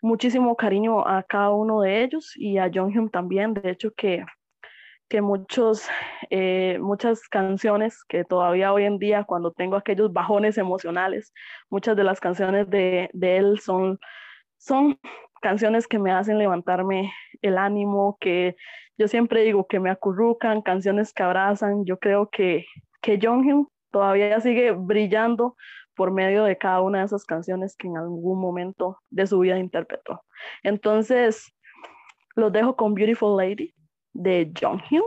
[0.00, 4.24] muchísimo cariño a cada uno de ellos y a Jonghyun también, de hecho que,
[5.08, 5.88] que muchos,
[6.30, 11.32] eh, muchas canciones que todavía hoy en día cuando tengo aquellos bajones emocionales,
[11.68, 13.98] muchas de las canciones de, de él son,
[14.58, 14.98] son
[15.40, 18.56] canciones que me hacen levantarme el ánimo, que
[18.98, 21.84] yo siempre digo que me acurrucan, canciones que abrazan.
[21.86, 22.66] Yo creo que,
[23.00, 25.56] que Jonghyun todavía sigue brillando
[26.00, 29.58] por medio de cada una de esas canciones que en algún momento de su vida
[29.58, 30.24] interpretó.
[30.62, 31.52] Entonces,
[32.36, 33.74] los dejo con Beautiful Lady
[34.14, 35.04] de Jonghyun.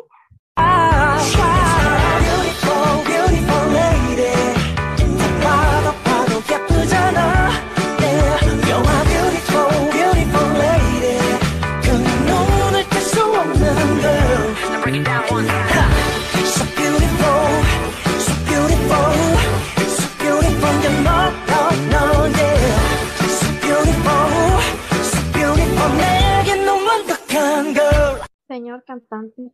[28.81, 29.51] Cantante,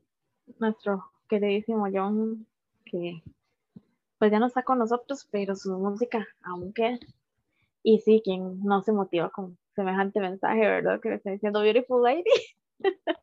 [0.59, 2.47] nuestro queridísimo John,
[2.85, 3.21] que
[4.17, 6.99] pues ya no está con nosotros, pero su música aún queda.
[7.83, 10.99] Y sí, quien no se motiva con semejante mensaje, ¿verdad?
[10.99, 12.23] Que le está diciendo Beautiful Lady.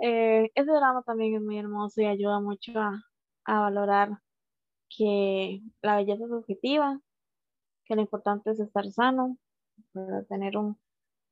[0.00, 3.04] eh, ese drama también es muy hermoso y ayuda mucho a,
[3.44, 4.18] a valorar
[4.88, 7.00] que la belleza es objetiva,
[7.84, 9.36] que lo importante es estar sano,
[10.28, 10.78] tener un,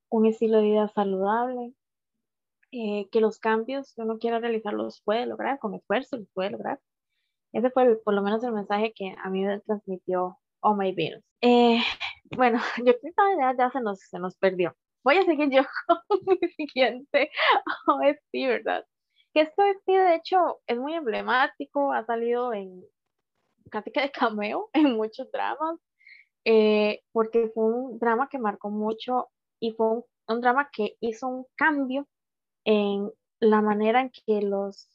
[0.08, 1.74] un estilo de vida saludable,
[2.72, 6.50] eh, que los cambios que uno quiera realizar los puede lograr, con esfuerzo los puede
[6.50, 6.80] lograr.
[7.52, 11.24] Ese fue por lo menos el mensaje que a mí me transmitió Oh My Venus.
[11.40, 11.80] Eh,
[12.36, 14.76] bueno, yo creo que ya, ya se, nos, se nos perdió.
[15.04, 15.62] Voy a seguir yo
[16.08, 17.30] con mi siguiente
[17.86, 18.84] OST, ¿verdad?
[19.32, 22.82] Que este OST de hecho es muy emblemático, ha salido en
[23.70, 25.78] casi que de cameo en muchos dramas,
[26.44, 29.28] eh, porque fue un drama que marcó mucho
[29.60, 32.06] y fue un, un drama que hizo un cambio
[32.66, 34.88] en la manera en que los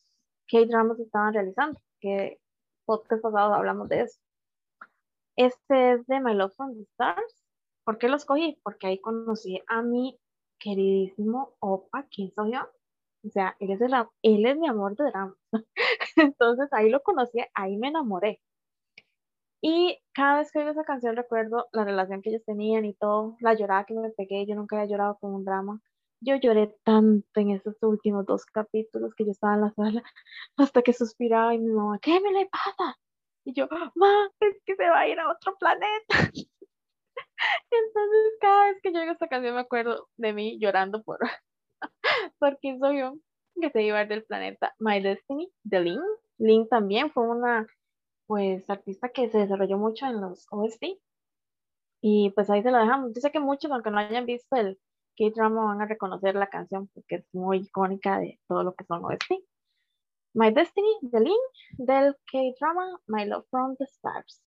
[0.50, 2.40] K-dramas estaban realizando, que
[2.86, 4.20] podcast pasado hablamos de eso.
[5.38, 7.44] Este es de My Love from the Stars.
[7.86, 8.60] ¿Por qué lo escogí?
[8.64, 10.20] Porque ahí conocí a mi
[10.60, 12.60] queridísimo Opa, ¿quién soy yo?
[13.24, 15.36] O sea, él es, él es mi amor de drama.
[16.18, 18.42] Entonces ahí lo conocí, ahí me enamoré.
[19.62, 23.38] Y cada vez que oigo esa canción recuerdo la relación que ellos tenían y todo,
[23.40, 25.80] la llorada que me pegué, yo nunca había llorado con un drama.
[26.22, 30.04] Yo lloré tanto en esos últimos dos capítulos que yo estaba en la sala
[30.58, 32.98] hasta que suspiraba y mi mamá, ¿qué me le pasa?
[33.44, 36.08] Y yo, mamá, es que se va a ir a otro planeta.
[37.72, 41.20] Entonces cada vez que yo oigo esta canción me acuerdo de mí llorando por,
[42.40, 43.14] porque soy yo
[43.60, 46.02] que se iba a ir del planeta My Destiny de Link.
[46.38, 47.68] Link también fue una
[48.28, 50.84] pues artista que se desarrolló mucho en los OST
[52.02, 53.14] y pues ahí se lo dejamos.
[53.14, 54.80] Yo sé que muchos, aunque no hayan visto el,
[55.17, 59.04] K-drama van a reconocer la canción porque es muy icónica de todo lo que son
[59.06, 59.34] OST.
[60.34, 61.39] My Destiny, The Link,
[61.78, 64.41] del K-drama My Love from the Stars.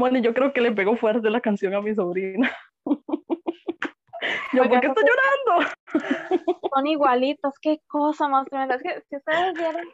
[0.00, 2.50] Bueno, yo creo que le pegó fuerte la canción a mi sobrina.
[2.86, 5.70] yo, ¿por qué estoy llorando?
[6.74, 8.76] Son igualitos, qué cosa más tremenda.
[8.76, 9.86] Es que si ustedes vieron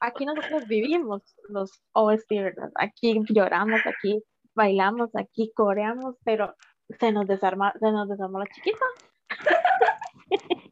[0.00, 2.70] aquí nosotros vivimos los OST, ¿verdad?
[2.76, 4.22] Aquí lloramos, aquí
[4.54, 6.56] bailamos, aquí coreamos, pero
[6.98, 8.84] se nos desarma, se nos desarmó la chiquita.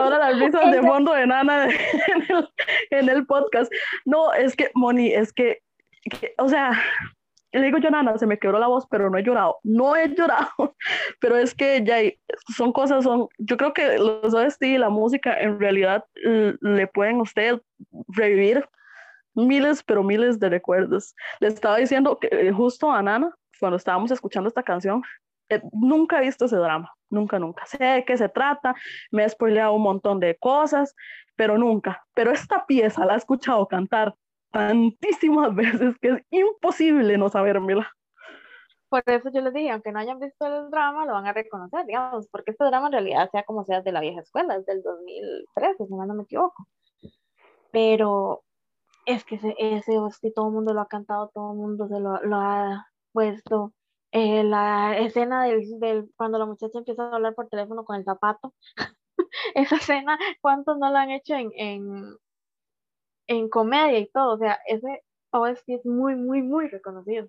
[0.00, 1.68] Ahora las risas de fondo de Nana
[2.08, 2.48] en el,
[2.90, 3.72] en el podcast.
[4.04, 5.62] No, es que, Moni, es que,
[6.38, 6.72] o sea,
[7.52, 9.58] le digo Nana, se me quebró la voz, pero no he llorado.
[9.62, 10.48] No he llorado,
[11.20, 11.96] pero es que ya
[12.54, 17.18] son cosas, son, yo creo que los OST y la música en realidad le pueden
[17.18, 17.60] a usted
[18.08, 18.68] revivir
[19.34, 21.14] miles, pero miles de recuerdos.
[21.40, 25.02] Le estaba diciendo que eh, justo a Nana, cuando estábamos escuchando esta canción,
[25.48, 27.64] eh, nunca he visto ese drama, nunca, nunca.
[27.66, 28.74] Sé de qué se trata,
[29.10, 30.94] me he spoileado un montón de cosas,
[31.36, 32.04] pero nunca.
[32.14, 34.14] Pero esta pieza la he escuchado cantar
[34.50, 37.90] tantísimas veces que es imposible no sabérmela.
[38.88, 41.84] Por eso yo les dije, aunque no hayan visto el drama, lo van a reconocer,
[41.84, 44.82] digamos, porque este drama en realidad sea como sea de la vieja escuela, es del
[44.82, 46.66] 2013, si no me equivoco.
[47.70, 48.44] Pero
[49.04, 49.92] es que ese, ese
[50.34, 53.74] todo el mundo lo ha cantado, todo el mundo se lo, lo ha puesto.
[54.10, 58.04] Eh, la escena del, del, cuando la muchacha empieza a hablar por teléfono con el
[58.04, 58.54] zapato,
[59.54, 62.16] esa escena, ¿cuántos no la han hecho en, en,
[63.28, 64.34] en comedia y todo?
[64.34, 67.28] O sea, ese OST es muy, muy, muy reconocido.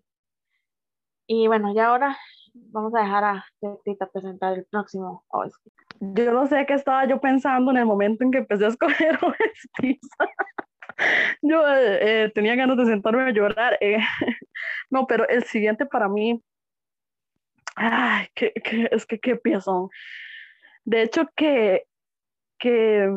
[1.28, 2.18] Y bueno, ya ahora
[2.54, 3.46] vamos a dejar a
[3.86, 5.68] Tita presentar el próximo OST.
[6.00, 9.20] Yo no sé qué estaba yo pensando en el momento en que empecé a escoger
[9.24, 10.00] OST.
[11.44, 13.78] yo eh, eh, tenía ganas de sentarme a llorar.
[13.80, 14.00] Eh.
[14.90, 16.42] no, pero el siguiente para mí
[17.82, 18.52] Ay, que,
[18.92, 19.90] es que qué piezón.
[20.84, 21.86] De hecho, que,
[22.60, 23.10] que,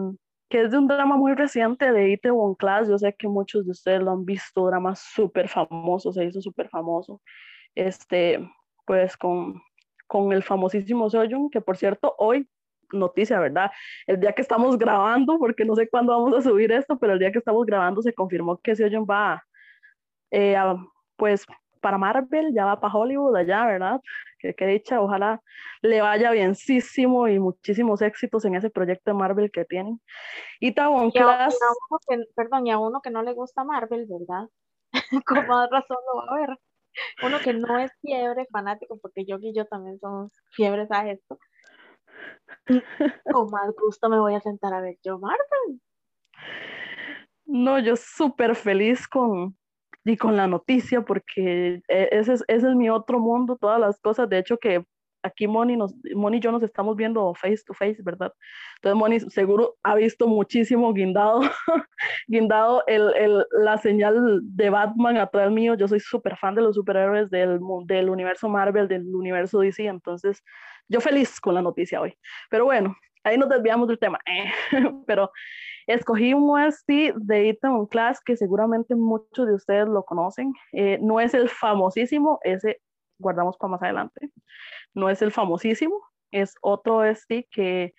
[0.52, 2.88] que, es de un drama muy reciente de Itaewon Class.
[2.88, 6.68] Yo sé que muchos de ustedes lo han visto, drama súper famoso, se hizo súper
[6.68, 7.22] famoso.
[7.74, 8.38] Este,
[8.84, 9.62] pues con,
[10.06, 12.48] con el famosísimo Soyun, que por cierto, hoy
[12.92, 13.70] noticia, ¿verdad?
[14.06, 17.18] El día que estamos grabando, porque no sé cuándo vamos a subir esto, pero el
[17.18, 19.42] día que estamos grabando se confirmó que Seoyeon va
[20.30, 20.76] eh, a,
[21.16, 21.46] pues
[21.82, 24.00] para Marvel, ya va para Hollywood allá, ¿verdad?
[24.38, 25.42] Que, que dicha, ojalá
[25.82, 30.00] le vaya bienísimo y muchísimos éxitos en ese proyecto de Marvel que tienen.
[30.60, 31.58] Y Tawon Class...
[32.34, 34.48] perdón, y a uno que no le gusta Marvel, ¿verdad?
[35.26, 36.58] Con más razón lo va a ver.
[37.22, 41.38] Uno que no es fiebre fanático, porque yo y yo también somos fiebres a esto.
[43.32, 45.80] Con más gusto me voy a sentar a ver yo Marvel.
[47.44, 49.56] No, yo súper feliz con,
[50.04, 54.00] y con la noticia, porque e, ese es, ese es mi otro mundo, todas las
[54.00, 54.84] cosas, de hecho que
[55.22, 58.32] aquí Moni, nos, Moni y yo nos estamos viendo face to face, ¿verdad?
[58.76, 61.40] Entonces Moni seguro ha visto muchísimo guindado,
[62.26, 66.74] guindado el, el, la señal de Batman atrás mío, yo soy súper fan de los
[66.74, 70.42] superhéroes del, del universo Marvel, del universo DC, entonces
[70.88, 72.14] yo feliz con la noticia hoy.
[72.50, 74.18] Pero bueno, ahí nos desviamos del tema,
[75.06, 75.30] pero
[75.86, 80.52] Escogí un OST de Itaewon Class que seguramente muchos de ustedes lo conocen.
[80.72, 82.80] Eh, no es el famosísimo, ese
[83.18, 84.30] guardamos para más adelante.
[84.94, 87.94] No es el famosísimo, es otro OST que,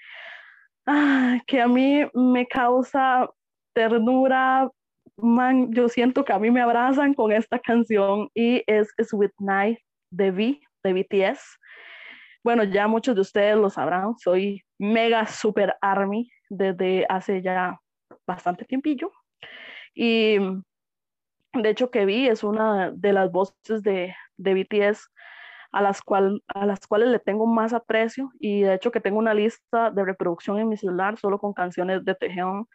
[0.86, 3.30] ah, que a mí me causa
[3.74, 4.70] ternura.
[5.18, 9.80] Man, yo siento que a mí me abrazan con esta canción y es Sweet Night
[10.10, 11.42] de V, de BTS.
[12.44, 17.80] Bueno, ya muchos de ustedes lo sabrán, soy mega super army desde hace ya
[18.28, 19.12] bastante tiempillo.
[19.96, 20.38] Y
[21.54, 25.10] de hecho que vi es una de las voces de, de BTS
[25.72, 29.18] a las, cual, a las cuales le tengo más aprecio y de hecho que tengo
[29.18, 32.66] una lista de reproducción en mi celular solo con canciones de Taehyung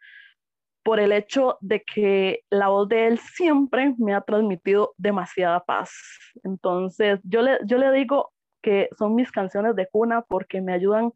[0.82, 5.92] por el hecho de que la voz de él siempre me ha transmitido demasiada paz.
[6.44, 11.12] Entonces, yo le, yo le digo que son mis canciones de cuna porque me ayudan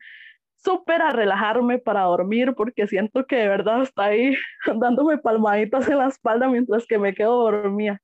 [0.65, 4.35] súper a relajarme para dormir porque siento que de verdad está ahí
[4.77, 8.01] dándome palmaditas en la espalda mientras que me quedo dormida.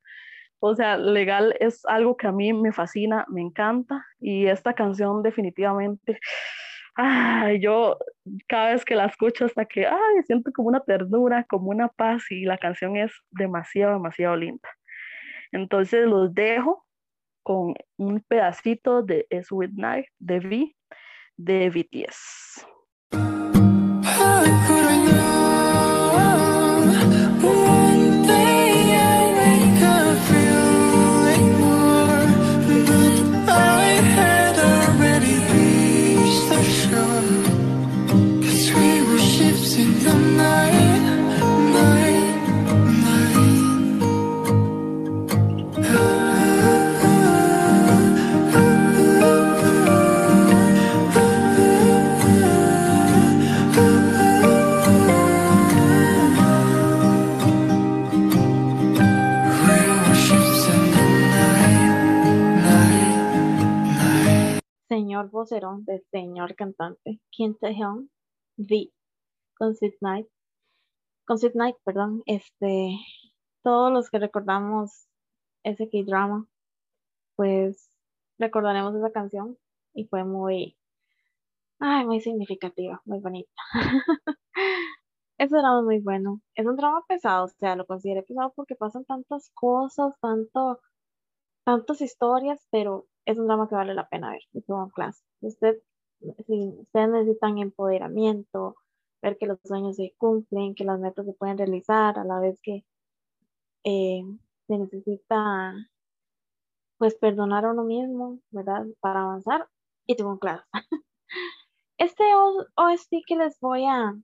[0.60, 5.22] O sea, legal es algo que a mí me fascina, me encanta y esta canción
[5.22, 6.18] definitivamente,
[6.96, 7.96] ay, yo
[8.48, 12.24] cada vez que la escucho hasta que, ay, siento como una ternura, como una paz
[12.30, 14.68] y la canción es demasiado, demasiado linda.
[15.52, 16.87] Entonces los dejo
[17.42, 20.76] con un pedacito de Sweet Night de V
[21.36, 22.66] de BTS.
[65.18, 68.08] Señor vocero, del señor cantante, Kim Taehyung,
[68.56, 68.92] V,
[69.56, 70.28] con Sid Night,
[71.26, 72.96] con Sid Night, perdón, este,
[73.64, 75.08] todos los que recordamos
[75.64, 76.46] ese K-drama,
[77.34, 77.90] pues
[78.38, 79.58] recordaremos esa canción
[79.92, 80.76] y fue muy,
[81.80, 83.50] ay, muy significativa, muy bonita.
[85.38, 86.40] Ese drama es muy bueno.
[86.54, 90.80] Es un drama pesado, o sea, lo consideré pesado porque pasan tantas cosas, tanto,
[91.64, 94.40] tantas historias, pero es un drama que vale la pena ver.
[94.68, 95.22] Un clase.
[95.42, 95.82] Usted,
[96.46, 98.76] si ustedes necesitan empoderamiento,
[99.22, 102.58] ver que los sueños se cumplen, que las metas se pueden realizar, a la vez
[102.62, 102.86] que
[103.84, 104.22] eh,
[104.66, 105.74] se necesita
[106.96, 108.86] pues perdonar a uno mismo, ¿verdad?
[109.00, 109.68] Para avanzar
[110.06, 110.64] y tengo clase.
[111.98, 112.24] Este
[112.76, 114.14] OST que les voy a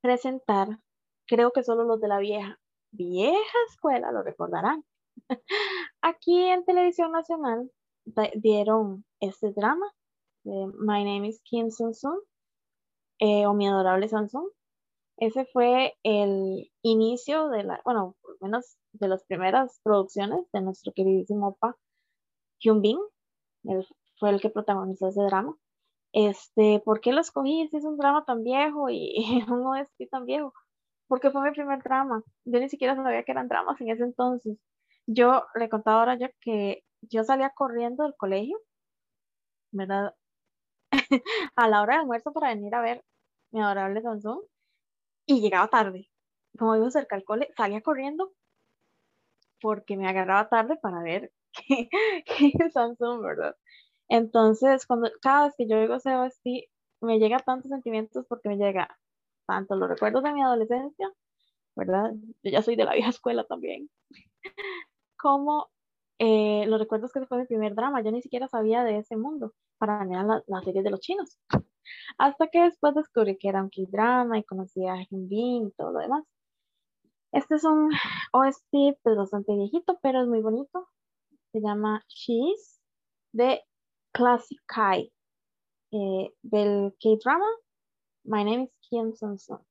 [0.00, 0.80] presentar,
[1.26, 2.58] creo que solo los de la vieja,
[2.90, 4.82] vieja escuela lo recordarán.
[6.02, 7.70] Aquí en Televisión Nacional
[8.34, 9.86] dieron este drama
[10.44, 12.18] My Name is Kim Sun Sun
[13.18, 14.48] eh, o Mi Adorable Samsung.
[15.18, 20.92] Ese fue el inicio de la, bueno, por menos de las primeras producciones de nuestro
[20.94, 21.76] queridísimo opa
[22.60, 22.98] Hyun Bin.
[23.64, 23.86] Él
[24.18, 25.54] fue el que protagonizó ese drama.
[26.12, 29.14] Este, ¿por qué lo escogí si es un drama tan viejo y,
[29.48, 30.54] un OST tan viejo?
[31.06, 32.22] Porque fue mi primer drama.
[32.46, 34.58] Yo ni siquiera sabía que eran dramas en ese entonces.
[35.06, 38.58] Yo le contaba ahora ya que yo salía corriendo del colegio,
[39.72, 40.14] ¿verdad?
[41.56, 43.04] a la hora de almuerzo para venir a ver
[43.52, 44.40] mi adorable Samsung
[45.26, 46.10] y llegaba tarde.
[46.58, 48.32] Como iba cerca al cole, salía corriendo
[49.60, 51.32] porque me agarraba tarde para ver
[52.72, 53.56] Samsung, ¿verdad?
[54.08, 56.46] Entonces, cuando cada vez que yo digo OST,
[57.00, 58.98] me llega tantos sentimientos porque me llega
[59.46, 61.10] tanto los recuerdos de mi adolescencia,
[61.76, 62.12] ¿verdad?
[62.42, 63.90] Yo ya soy de la vieja escuela también,
[65.16, 65.70] como
[66.20, 68.02] eh, los recuerdos que se fue mi primer drama.
[68.02, 69.54] Yo ni siquiera sabía de ese mundo.
[69.78, 70.14] Para mí
[70.46, 71.38] las series de los chinos.
[72.18, 76.00] Hasta que después descubrí que era un K-drama y conocí a Hyunbin y todo lo
[76.00, 76.24] demás.
[77.32, 77.90] Este es un
[78.32, 80.88] OST pues, bastante viejito, pero es muy bonito.
[81.52, 82.80] Se llama She's
[83.32, 83.62] de
[84.12, 85.12] Classic Kai
[85.92, 87.46] eh, del K-drama
[88.24, 89.69] My name is Kim Sun Sun.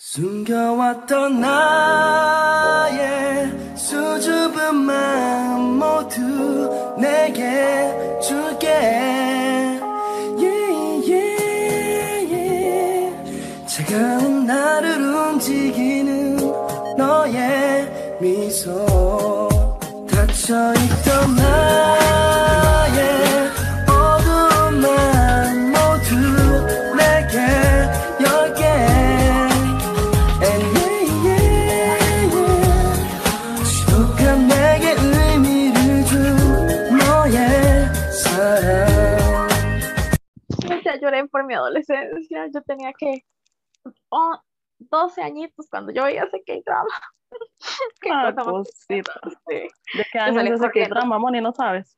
[0.00, 2.86] 숨겨왔던 나의
[3.76, 8.68] 수줍은 마음 모두 내게 줄게
[10.38, 13.66] yeah, yeah, yeah.
[13.66, 16.36] 차가운 나를 움직이는
[16.96, 19.48] 너의 미소
[20.08, 22.27] 닫혀있던 나
[41.58, 42.46] adolescencia.
[42.52, 43.22] Yo tenía que
[44.78, 46.88] 12 añitos cuando yo veía ese K-drama.
[48.10, 48.32] ah,
[48.88, 49.02] ¿De
[50.12, 51.40] qué año es ese K-drama, Moni?
[51.40, 51.96] ¿No sabes?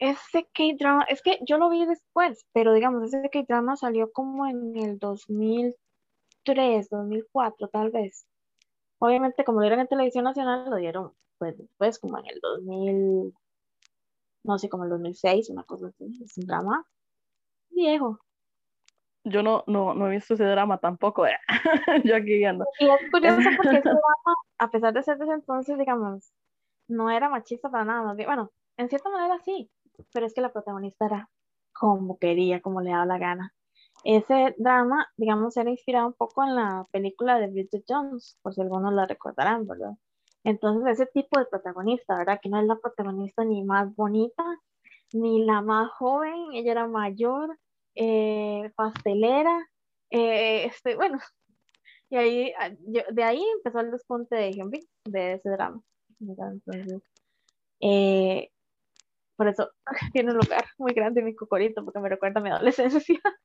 [0.00, 4.76] Ese K-drama, es que yo lo vi después, pero digamos, ese K-drama salió como en
[4.76, 8.26] el 2003, 2004, tal vez.
[8.98, 13.34] Obviamente, como lo dieron en televisión nacional, lo dieron pues después, como en el 2000,
[14.44, 16.06] no sé, como el 2006, una cosa así.
[16.24, 16.86] Es un drama
[17.74, 18.18] viejo.
[19.24, 21.26] Yo no, no, no he visto ese drama tampoco.
[21.26, 21.36] Eh.
[22.04, 22.66] Yo aquí viendo.
[22.78, 26.32] Y es curioso porque ese drama, a pesar de ser de ese entonces, digamos,
[26.88, 28.14] no era machista para nada.
[28.14, 29.70] Bueno, en cierta manera sí,
[30.12, 31.30] pero es que la protagonista era
[31.72, 33.54] como quería, como le daba la gana.
[34.04, 38.60] Ese drama, digamos, era inspirado un poco en la película de Bridget Jones, por si
[38.60, 39.92] algunos la recordarán, ¿verdad?
[40.44, 42.38] Entonces, ese tipo de protagonista, ¿verdad?
[42.42, 44.44] Que no es la protagonista ni más bonita,
[45.12, 47.58] ni la más joven, ella era mayor,
[47.94, 49.58] eh, pastelera,
[50.10, 51.18] eh, este, bueno,
[52.10, 52.70] y ahí, ah,
[53.10, 55.80] de ahí empezó el despunte de Hyunbin, de ese drama.
[56.20, 57.02] Entonces,
[57.80, 58.50] eh,
[59.36, 59.70] por eso
[60.12, 63.20] tiene un lugar muy grande en mi cocorito, porque me recuerda a mi adolescencia.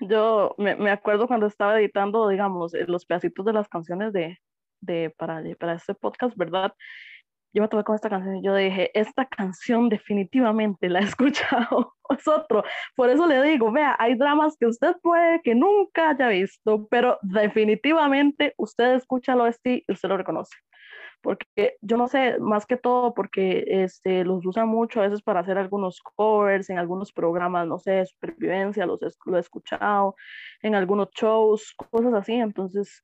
[0.00, 4.38] Yo me, me acuerdo cuando estaba editando, digamos, los pedacitos de las canciones de,
[4.80, 6.72] de para, para este podcast, ¿verdad?
[7.56, 11.94] Yo me tomé con esta canción y yo dije, esta canción definitivamente la he escuchado.
[12.10, 12.62] es otro.
[12.94, 17.18] Por eso le digo, vea, hay dramas que usted puede que nunca haya visto, pero
[17.22, 20.54] definitivamente usted escucha lo y usted lo reconoce.
[21.22, 25.40] Porque yo no sé, más que todo porque este, los usan mucho a veces para
[25.40, 30.14] hacer algunos covers en algunos programas, no sé, de supervivencia, los lo he escuchado
[30.60, 32.34] en algunos shows, cosas así.
[32.34, 33.02] Entonces,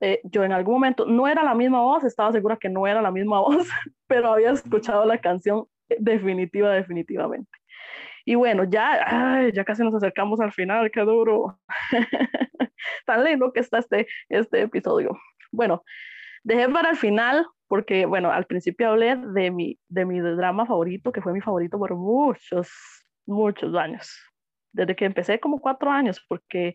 [0.00, 3.02] eh, yo en algún momento, no era la misma voz, estaba segura que no era
[3.02, 3.68] la misma voz,
[4.06, 5.66] pero había escuchado la canción
[5.98, 7.50] definitiva, definitivamente.
[8.24, 11.58] Y bueno, ya, ya casi nos acercamos al final, qué duro.
[13.06, 15.18] Tan lindo que está este, este episodio.
[15.50, 15.82] Bueno,
[16.44, 21.10] dejé para el final porque, bueno, al principio hablé de mi, de mi drama favorito,
[21.10, 22.70] que fue mi favorito por muchos,
[23.26, 24.14] muchos años.
[24.72, 26.74] Desde que empecé como cuatro años, porque,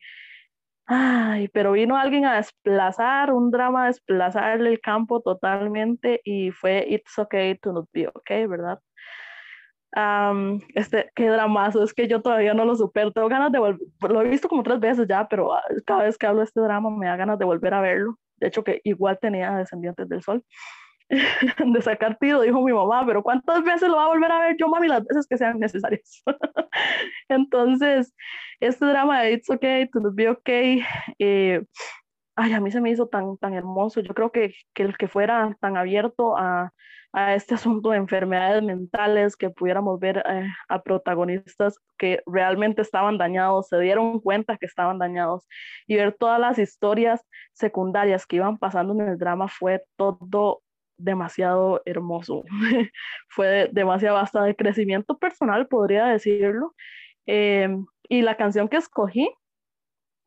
[0.88, 6.85] ay, pero vino alguien a desplazar, un drama a desplazarle el campo totalmente y fue
[6.89, 8.79] It's Okay to Not Be Okay, ¿verdad?
[10.75, 14.21] este, qué dramazo, es que yo todavía no lo supero, tengo ganas de volver, lo
[14.21, 16.89] he visto como tres veces ya, pero ah, cada vez que hablo de este drama
[16.91, 20.43] me da ganas de volver a verlo, de hecho que igual tenía Descendientes del Sol,
[21.09, 24.57] de sacar tiro, dijo mi mamá, pero ¿cuántas veces lo va a volver a ver
[24.59, 24.88] yo, mami?
[24.88, 26.21] Las veces que sean necesarias.
[27.29, 28.13] Entonces,
[28.60, 30.84] este drama de It's Okay, To Be Okay,
[31.20, 31.64] eh,
[32.36, 34.01] ay, a mí se me hizo tan, tan hermoso.
[34.01, 36.72] Yo creo que, que el que fuera tan abierto a,
[37.14, 43.18] a este asunto de enfermedades mentales, que pudiéramos ver eh, a protagonistas que realmente estaban
[43.18, 45.47] dañados, se dieron cuenta que estaban dañados
[45.88, 47.22] y ver todas las historias
[47.53, 50.62] secundarias que iban pasando en el drama fue todo
[50.97, 52.43] demasiado hermoso.
[53.30, 56.76] fue demasiado hasta de crecimiento personal, podría decirlo.
[57.28, 59.30] Em, y la canción que escogí,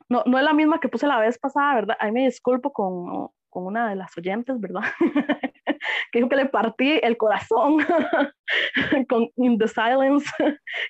[0.08, 1.96] no, no es la misma que puse la vez pasada, ¿verdad?
[1.98, 4.82] Ahí me disculpo con, con una de las oyentes, ¿verdad?
[6.12, 7.78] que dijo que le partí el corazón
[9.08, 10.30] con In the Silence,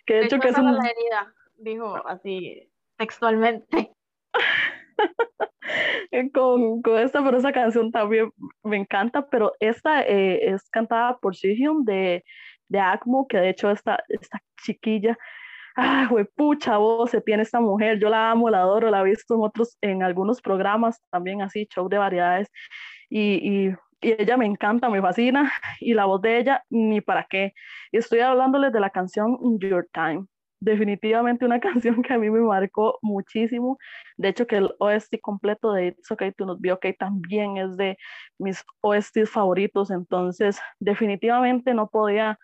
[0.06, 0.74] que de hecho que es un...
[0.74, 3.92] la herida, dijo así textualmente.
[6.34, 8.32] con, con, esta, pero esa canción también
[8.62, 12.24] me encanta, pero esta eh, es cantada por Sihyun de,
[12.68, 15.16] de ACMO, que de hecho esta, esta chiquilla,
[15.80, 19.34] ah, pucha voz se tiene esta mujer, yo la amo, la adoro, la he visto
[19.34, 22.48] en otros, en algunos programas también así, show de variedades,
[23.08, 27.26] y, y y ella me encanta, me fascina, y la voz de ella, ni para
[27.28, 27.54] qué.
[27.92, 30.26] Estoy hablándoles de la canción Your Time.
[30.60, 33.78] Definitivamente una canción que a mí me marcó muchísimo.
[34.16, 37.76] De hecho, que el OST completo de It's Okay to Not Be Okay también es
[37.76, 37.98] de
[38.38, 39.90] mis OSTs favoritos.
[39.90, 42.38] Entonces, definitivamente no podía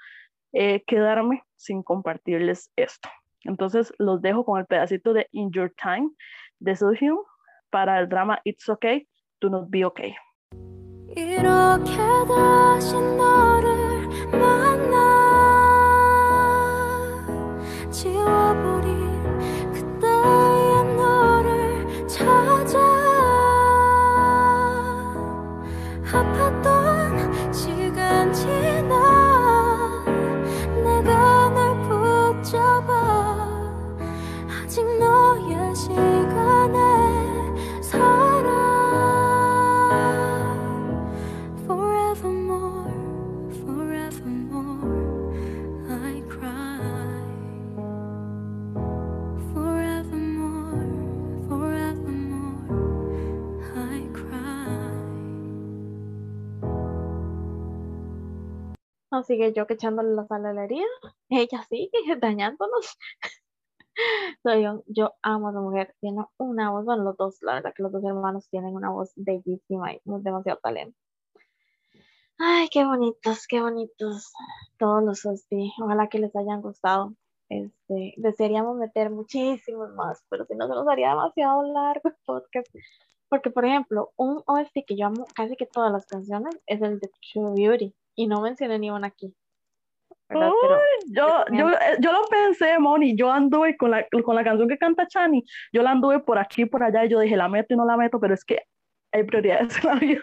[0.53, 3.09] eh, quedarme sin compartirles esto.
[3.47, 6.11] Entonces, los dejo con el pedacito de In Your Time
[6.59, 7.19] de Suhyun
[7.71, 9.07] para el drama It's Okay
[9.41, 10.15] to Not Be Okay.
[59.27, 60.87] Sigue yo que echándole la sal a la herida.
[61.29, 62.97] Ella sigue dañándonos.
[64.45, 67.83] yo, yo amo a la mujer, tiene una voz, bueno, los dos, la verdad que
[67.83, 70.99] los dos hermanos tienen una voz bellísima y demasiado talento.
[72.39, 74.33] Ay, qué bonitos, qué bonitos
[74.79, 75.73] todos los hosti.
[75.83, 77.15] Ojalá que les hayan gustado.
[77.49, 82.69] Este, desearíamos meter muchísimos más, pero si no se nos haría demasiado largo el podcast.
[83.29, 87.01] Porque, por ejemplo, un OST que yo amo casi que todas las canciones es el
[87.01, 89.33] de True Beauty y no mencioné ni una aquí.
[90.31, 94.79] yo, yo, eh, yo lo pensé, Moni, yo anduve con la, con la canción que
[94.79, 97.77] canta Chani, yo la anduve por aquí, por allá, y yo dije, la meto y
[97.77, 98.63] no la meto, pero es que
[99.13, 100.23] hay prioridades en la vida.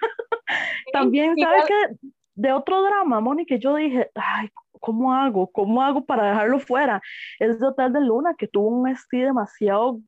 [0.91, 2.09] También, ¿sabes qué?
[2.35, 5.49] De otro drama, Moni, que yo dije, ay, ¿cómo hago?
[5.51, 7.01] ¿Cómo hago para dejarlo fuera?
[7.39, 9.99] Es de Hotel de Luna, que tuvo un estilo demasiado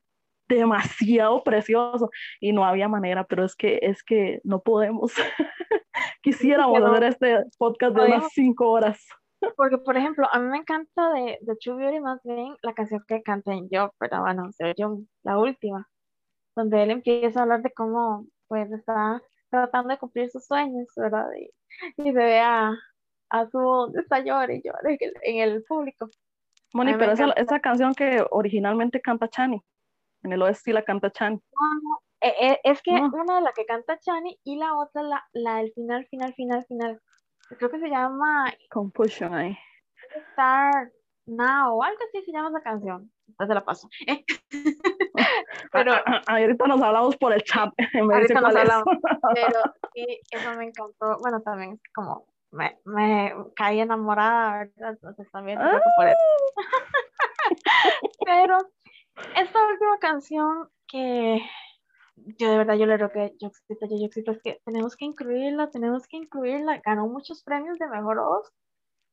[0.48, 2.10] demasiado precioso
[2.40, 5.14] y no había manera, pero es que es que no podemos.
[6.26, 9.08] Quisiéramos hacer este podcast de unas cinco horas.
[9.56, 13.04] Porque, por ejemplo, a mí me encanta de, de True Beauty más bien la canción
[13.08, 15.88] que canta en Yo, pero bueno, yo, la última,
[16.56, 19.22] donde él empieza a hablar de cómo pues está
[19.52, 21.28] tratando de cumplir sus sueños, ¿verdad?
[21.38, 21.52] Y,
[22.02, 22.74] y se ve a,
[23.30, 24.48] a su está y llora
[25.22, 26.10] en el, público.
[26.74, 29.62] Moni, pero esa, esa, canción que originalmente canta Chani,
[30.24, 31.40] en el OST la canta Chani.
[32.26, 35.58] Eh, eh, es que una de la que canta Chani y la otra, la, la
[35.58, 37.00] del final, final, final, final.
[37.60, 39.56] Creo que se llama Compulsion ahí.
[40.32, 40.92] Star
[41.28, 43.12] Now, algo así se llama esa canción.
[43.28, 43.88] Entonces la paso.
[45.72, 45.94] Pero
[46.26, 47.72] ahorita nos hablamos por el chat.
[47.94, 48.86] Ahorita nos hablamos.
[49.36, 49.60] Pero
[49.94, 51.18] sí, eso me encantó.
[51.22, 54.94] Bueno, también es como me, me caí enamorada, ¿verdad?
[54.94, 56.18] Entonces también por eso.
[58.26, 58.58] Pero
[59.36, 61.40] esta última canción que
[62.16, 65.06] yo de verdad yo le creo que yo exito, yo, exito, es que tenemos que
[65.06, 66.82] incluirla, tenemos que incluirla.
[66.86, 68.52] Ganó muchos premios de mejor voz.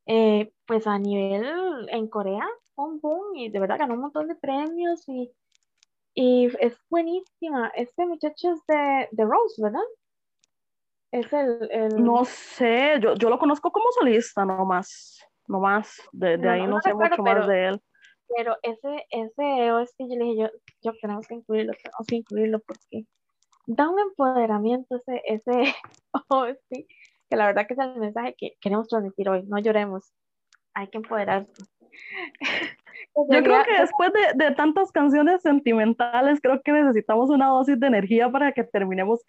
[0.06, 2.44] Eh, pues a nivel en Corea,
[2.74, 5.30] un boom y de verdad ganó un montón de premios y,
[6.14, 7.70] y es buenísima.
[7.74, 9.82] Este muchacho es de, de Rose, ¿verdad?
[11.12, 12.04] Es el, el...
[12.04, 16.94] No sé, yo, yo lo conozco como solista nomás, nomás, de, de ahí no, sé
[16.94, 17.82] mucho más de él.
[18.36, 20.48] Pero ese, ese OST yo le dije, yo,
[20.82, 23.06] yo tenemos que incluirlo, tenemos que incluirlo porque
[23.66, 25.74] da un empoderamiento ese, ese
[26.28, 26.70] OST,
[27.30, 30.12] que la verdad que es el mensaje que queremos transmitir hoy, no lloremos,
[30.74, 31.52] hay que empoderarse.
[33.30, 37.86] Yo creo que después de, de, tantas canciones sentimentales, creo que necesitamos una dosis de
[37.86, 39.20] energía para que terminemos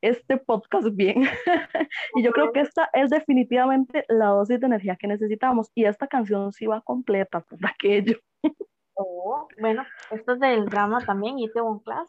[0.00, 1.22] este podcast bien.
[2.14, 5.70] y yo creo que esta es definitivamente la dosis de energía que necesitamos.
[5.74, 8.18] Y esta canción sí va completa por aquello.
[8.94, 12.08] Oh, bueno, esto es del drama también, Itaewon Class.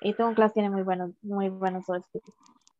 [0.00, 1.84] Itaewon Class tiene muy buenos, muy buenos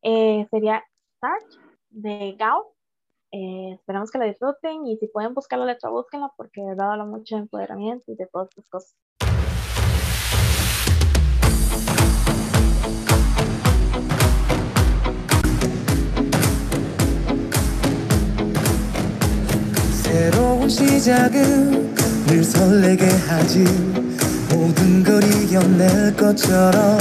[0.03, 0.83] eh, sería
[1.15, 1.45] Start
[1.89, 2.73] de Gao.
[3.31, 6.91] Eh, esperamos que la disfruten y si pueden buscar la letra, búsquenla porque de verdad
[6.91, 8.95] habla mucho de empoderamiento y de todas estas cosas.
[22.27, 23.63] 늘 설레게 하지.
[24.51, 26.99] 모든 걸 이겨낼 것처럼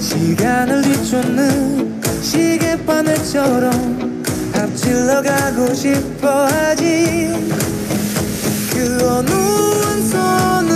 [0.00, 4.24] 시간을 뒤쫓는 시계바늘처럼
[4.54, 7.34] 앞질러 가고 싶어 하지.
[8.72, 10.73] 그 어느 한 손을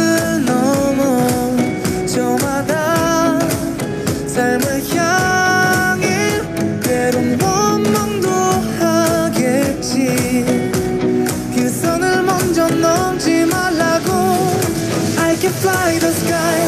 [15.89, 16.59] fly the sky.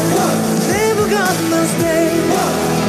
[0.71, 2.09] Never gonna stay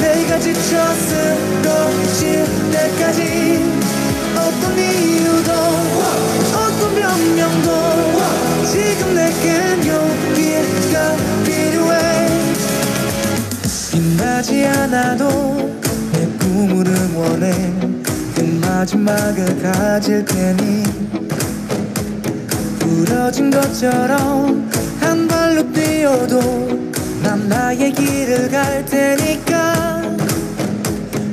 [0.01, 3.20] 내가 지쳐 쓰러질 때까지
[4.37, 5.53] 어떤 이유도
[6.57, 7.68] 어떤 변명도
[8.66, 12.28] 지금 내겐 용기가 필요해.
[13.91, 15.28] 빛나지 않아도
[16.12, 17.53] 내 꿈을 응원해.
[18.35, 20.83] 그 마지막을 가질 테니.
[22.78, 24.91] 부러진 것처럼 한
[25.53, 26.40] 발로 뛰어도
[27.22, 30.03] 난 나의 길을 갈 테니까.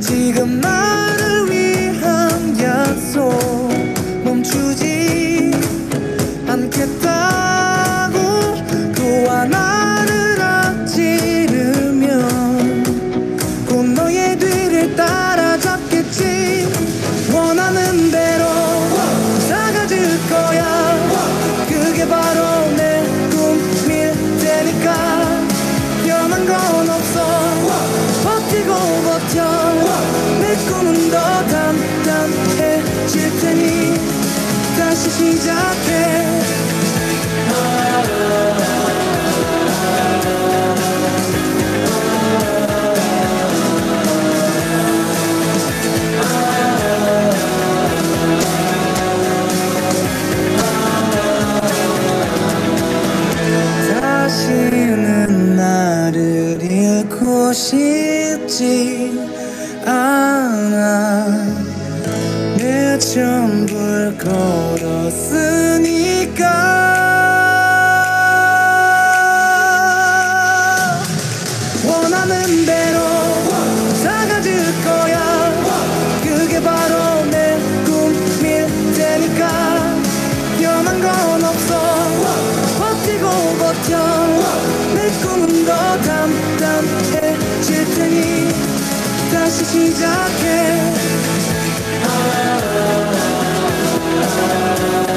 [0.01, 3.31] 지금 나를 위한 약속
[4.25, 5.51] 멈추지
[57.53, 59.11] 싶지
[59.85, 60.48] 않아
[89.49, 90.69] 다시 시작해.
[94.39, 95.08] pero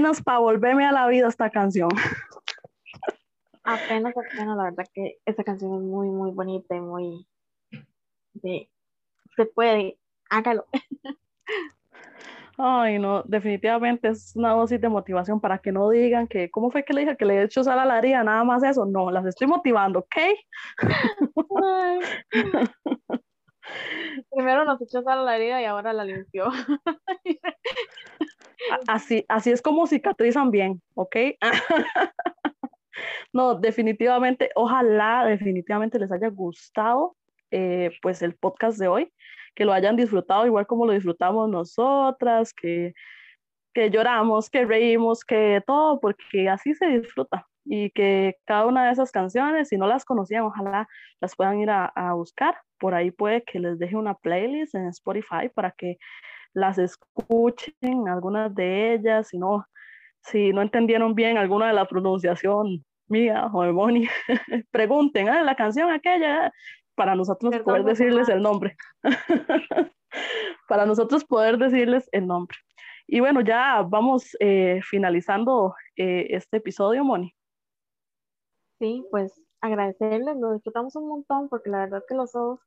[0.00, 1.90] apenas para volverme a la vida esta canción.
[3.62, 7.26] Apenas, apenas, la verdad que esta canción es muy, muy bonita y muy
[8.32, 8.70] de
[9.36, 9.98] se puede,
[10.30, 10.64] hágalo.
[12.56, 16.82] Ay, no, definitivamente es una dosis de motivación para que no digan que, ¿cómo fue
[16.84, 18.24] que le dije que le he hecho sal a la herida?
[18.24, 18.86] Nada más eso.
[18.86, 20.16] No, las estoy motivando, ¿ok?
[24.30, 26.48] Primero nos echó sal a la herida y ahora la limpió.
[28.86, 31.16] Así, así es como cicatrizan bien, ¿ok?
[33.32, 37.16] no, definitivamente, ojalá definitivamente les haya gustado
[37.50, 39.12] eh, pues el podcast de hoy,
[39.54, 42.94] que lo hayan disfrutado igual como lo disfrutamos nosotras, que,
[43.74, 48.92] que lloramos, que reímos, que todo, porque así se disfruta y que cada una de
[48.92, 50.88] esas canciones, si no las conocían, ojalá
[51.20, 52.56] las puedan ir a, a, buscar.
[52.78, 55.98] Por ahí puede que les deje una playlist en Spotify para que
[56.54, 59.66] las escuchen, algunas de ellas, si no,
[60.22, 64.08] si no entendieron bien alguna de la pronunciación mía o de Moni,
[64.70, 65.44] pregunten, ¿eh?
[65.44, 66.52] la canción aquella,
[66.94, 68.76] para nosotros poder decirles el nombre.
[70.68, 72.56] para nosotros poder decirles el nombre.
[73.06, 77.34] Y bueno, ya vamos eh, finalizando eh, este episodio, Moni.
[78.78, 82.60] Sí, pues agradecerles, lo disfrutamos un montón porque la verdad que los dos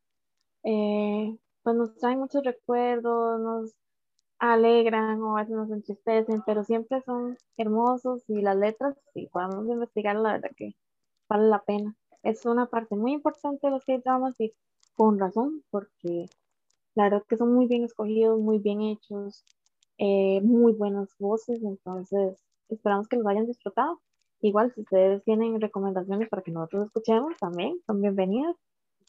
[0.63, 3.75] eh, pues nos traen muchos recuerdos, nos
[4.39, 9.67] alegran o a veces nos entristecen, pero siempre son hermosos y las letras, si podemos
[9.67, 10.75] investigar, la verdad que
[11.29, 11.95] vale la pena.
[12.23, 14.53] Es una parte muy importante de los que dramas y
[14.95, 16.27] con razón, porque
[16.95, 19.43] la verdad que son muy bien escogidos, muy bien hechos,
[19.97, 22.37] eh, muy buenas voces, entonces
[22.69, 24.01] esperamos que los hayan disfrutado.
[24.41, 28.57] Igual, si ustedes tienen recomendaciones para que nosotros escuchemos, también son bienvenidas.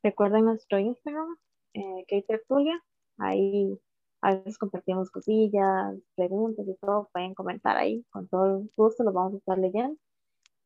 [0.02, 1.36] Recuerden nuestro Instagram,
[1.74, 2.80] eh, Tertulia.
[3.18, 3.78] Ahí
[4.22, 7.08] a veces compartimos cosillas, preguntas y todo.
[7.12, 8.04] Pueden comentar ahí.
[8.10, 9.96] Con todo gusto los vamos a estar leyendo.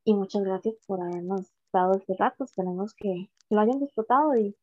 [0.05, 2.45] Y muchas gracias por habernos dado este rato.
[2.45, 4.55] Esperemos que lo hayan disfrutado y,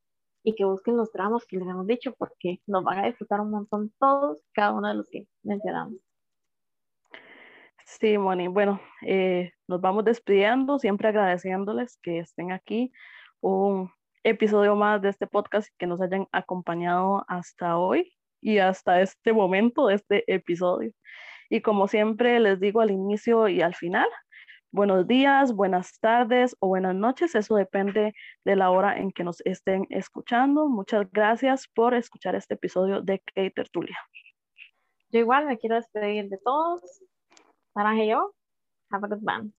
[0.43, 3.51] y que busquen los tramos que les hemos dicho porque nos van a disfrutar un
[3.51, 5.99] montón todos, cada uno de los que mencionamos.
[7.85, 8.49] Sí, Moni.
[8.49, 12.93] Bueno, eh, nos vamos despidiendo, siempre agradeciéndoles que estén aquí.
[13.41, 13.91] Un
[14.29, 19.87] episodio más de este podcast que nos hayan acompañado hasta hoy y hasta este momento
[19.87, 20.91] de este episodio.
[21.49, 24.09] Y como siempre les digo al inicio y al final,
[24.73, 28.15] buenos días, buenas tardes o buenas noches, eso depende
[28.45, 30.69] de la hora en que nos estén escuchando.
[30.69, 33.99] Muchas gracias por escuchar este episodio de K Tertulia.
[35.13, 36.83] Yo igual me quiero despedir de todos.
[37.77, 38.35] Y yo,
[38.91, 39.53] have a good one.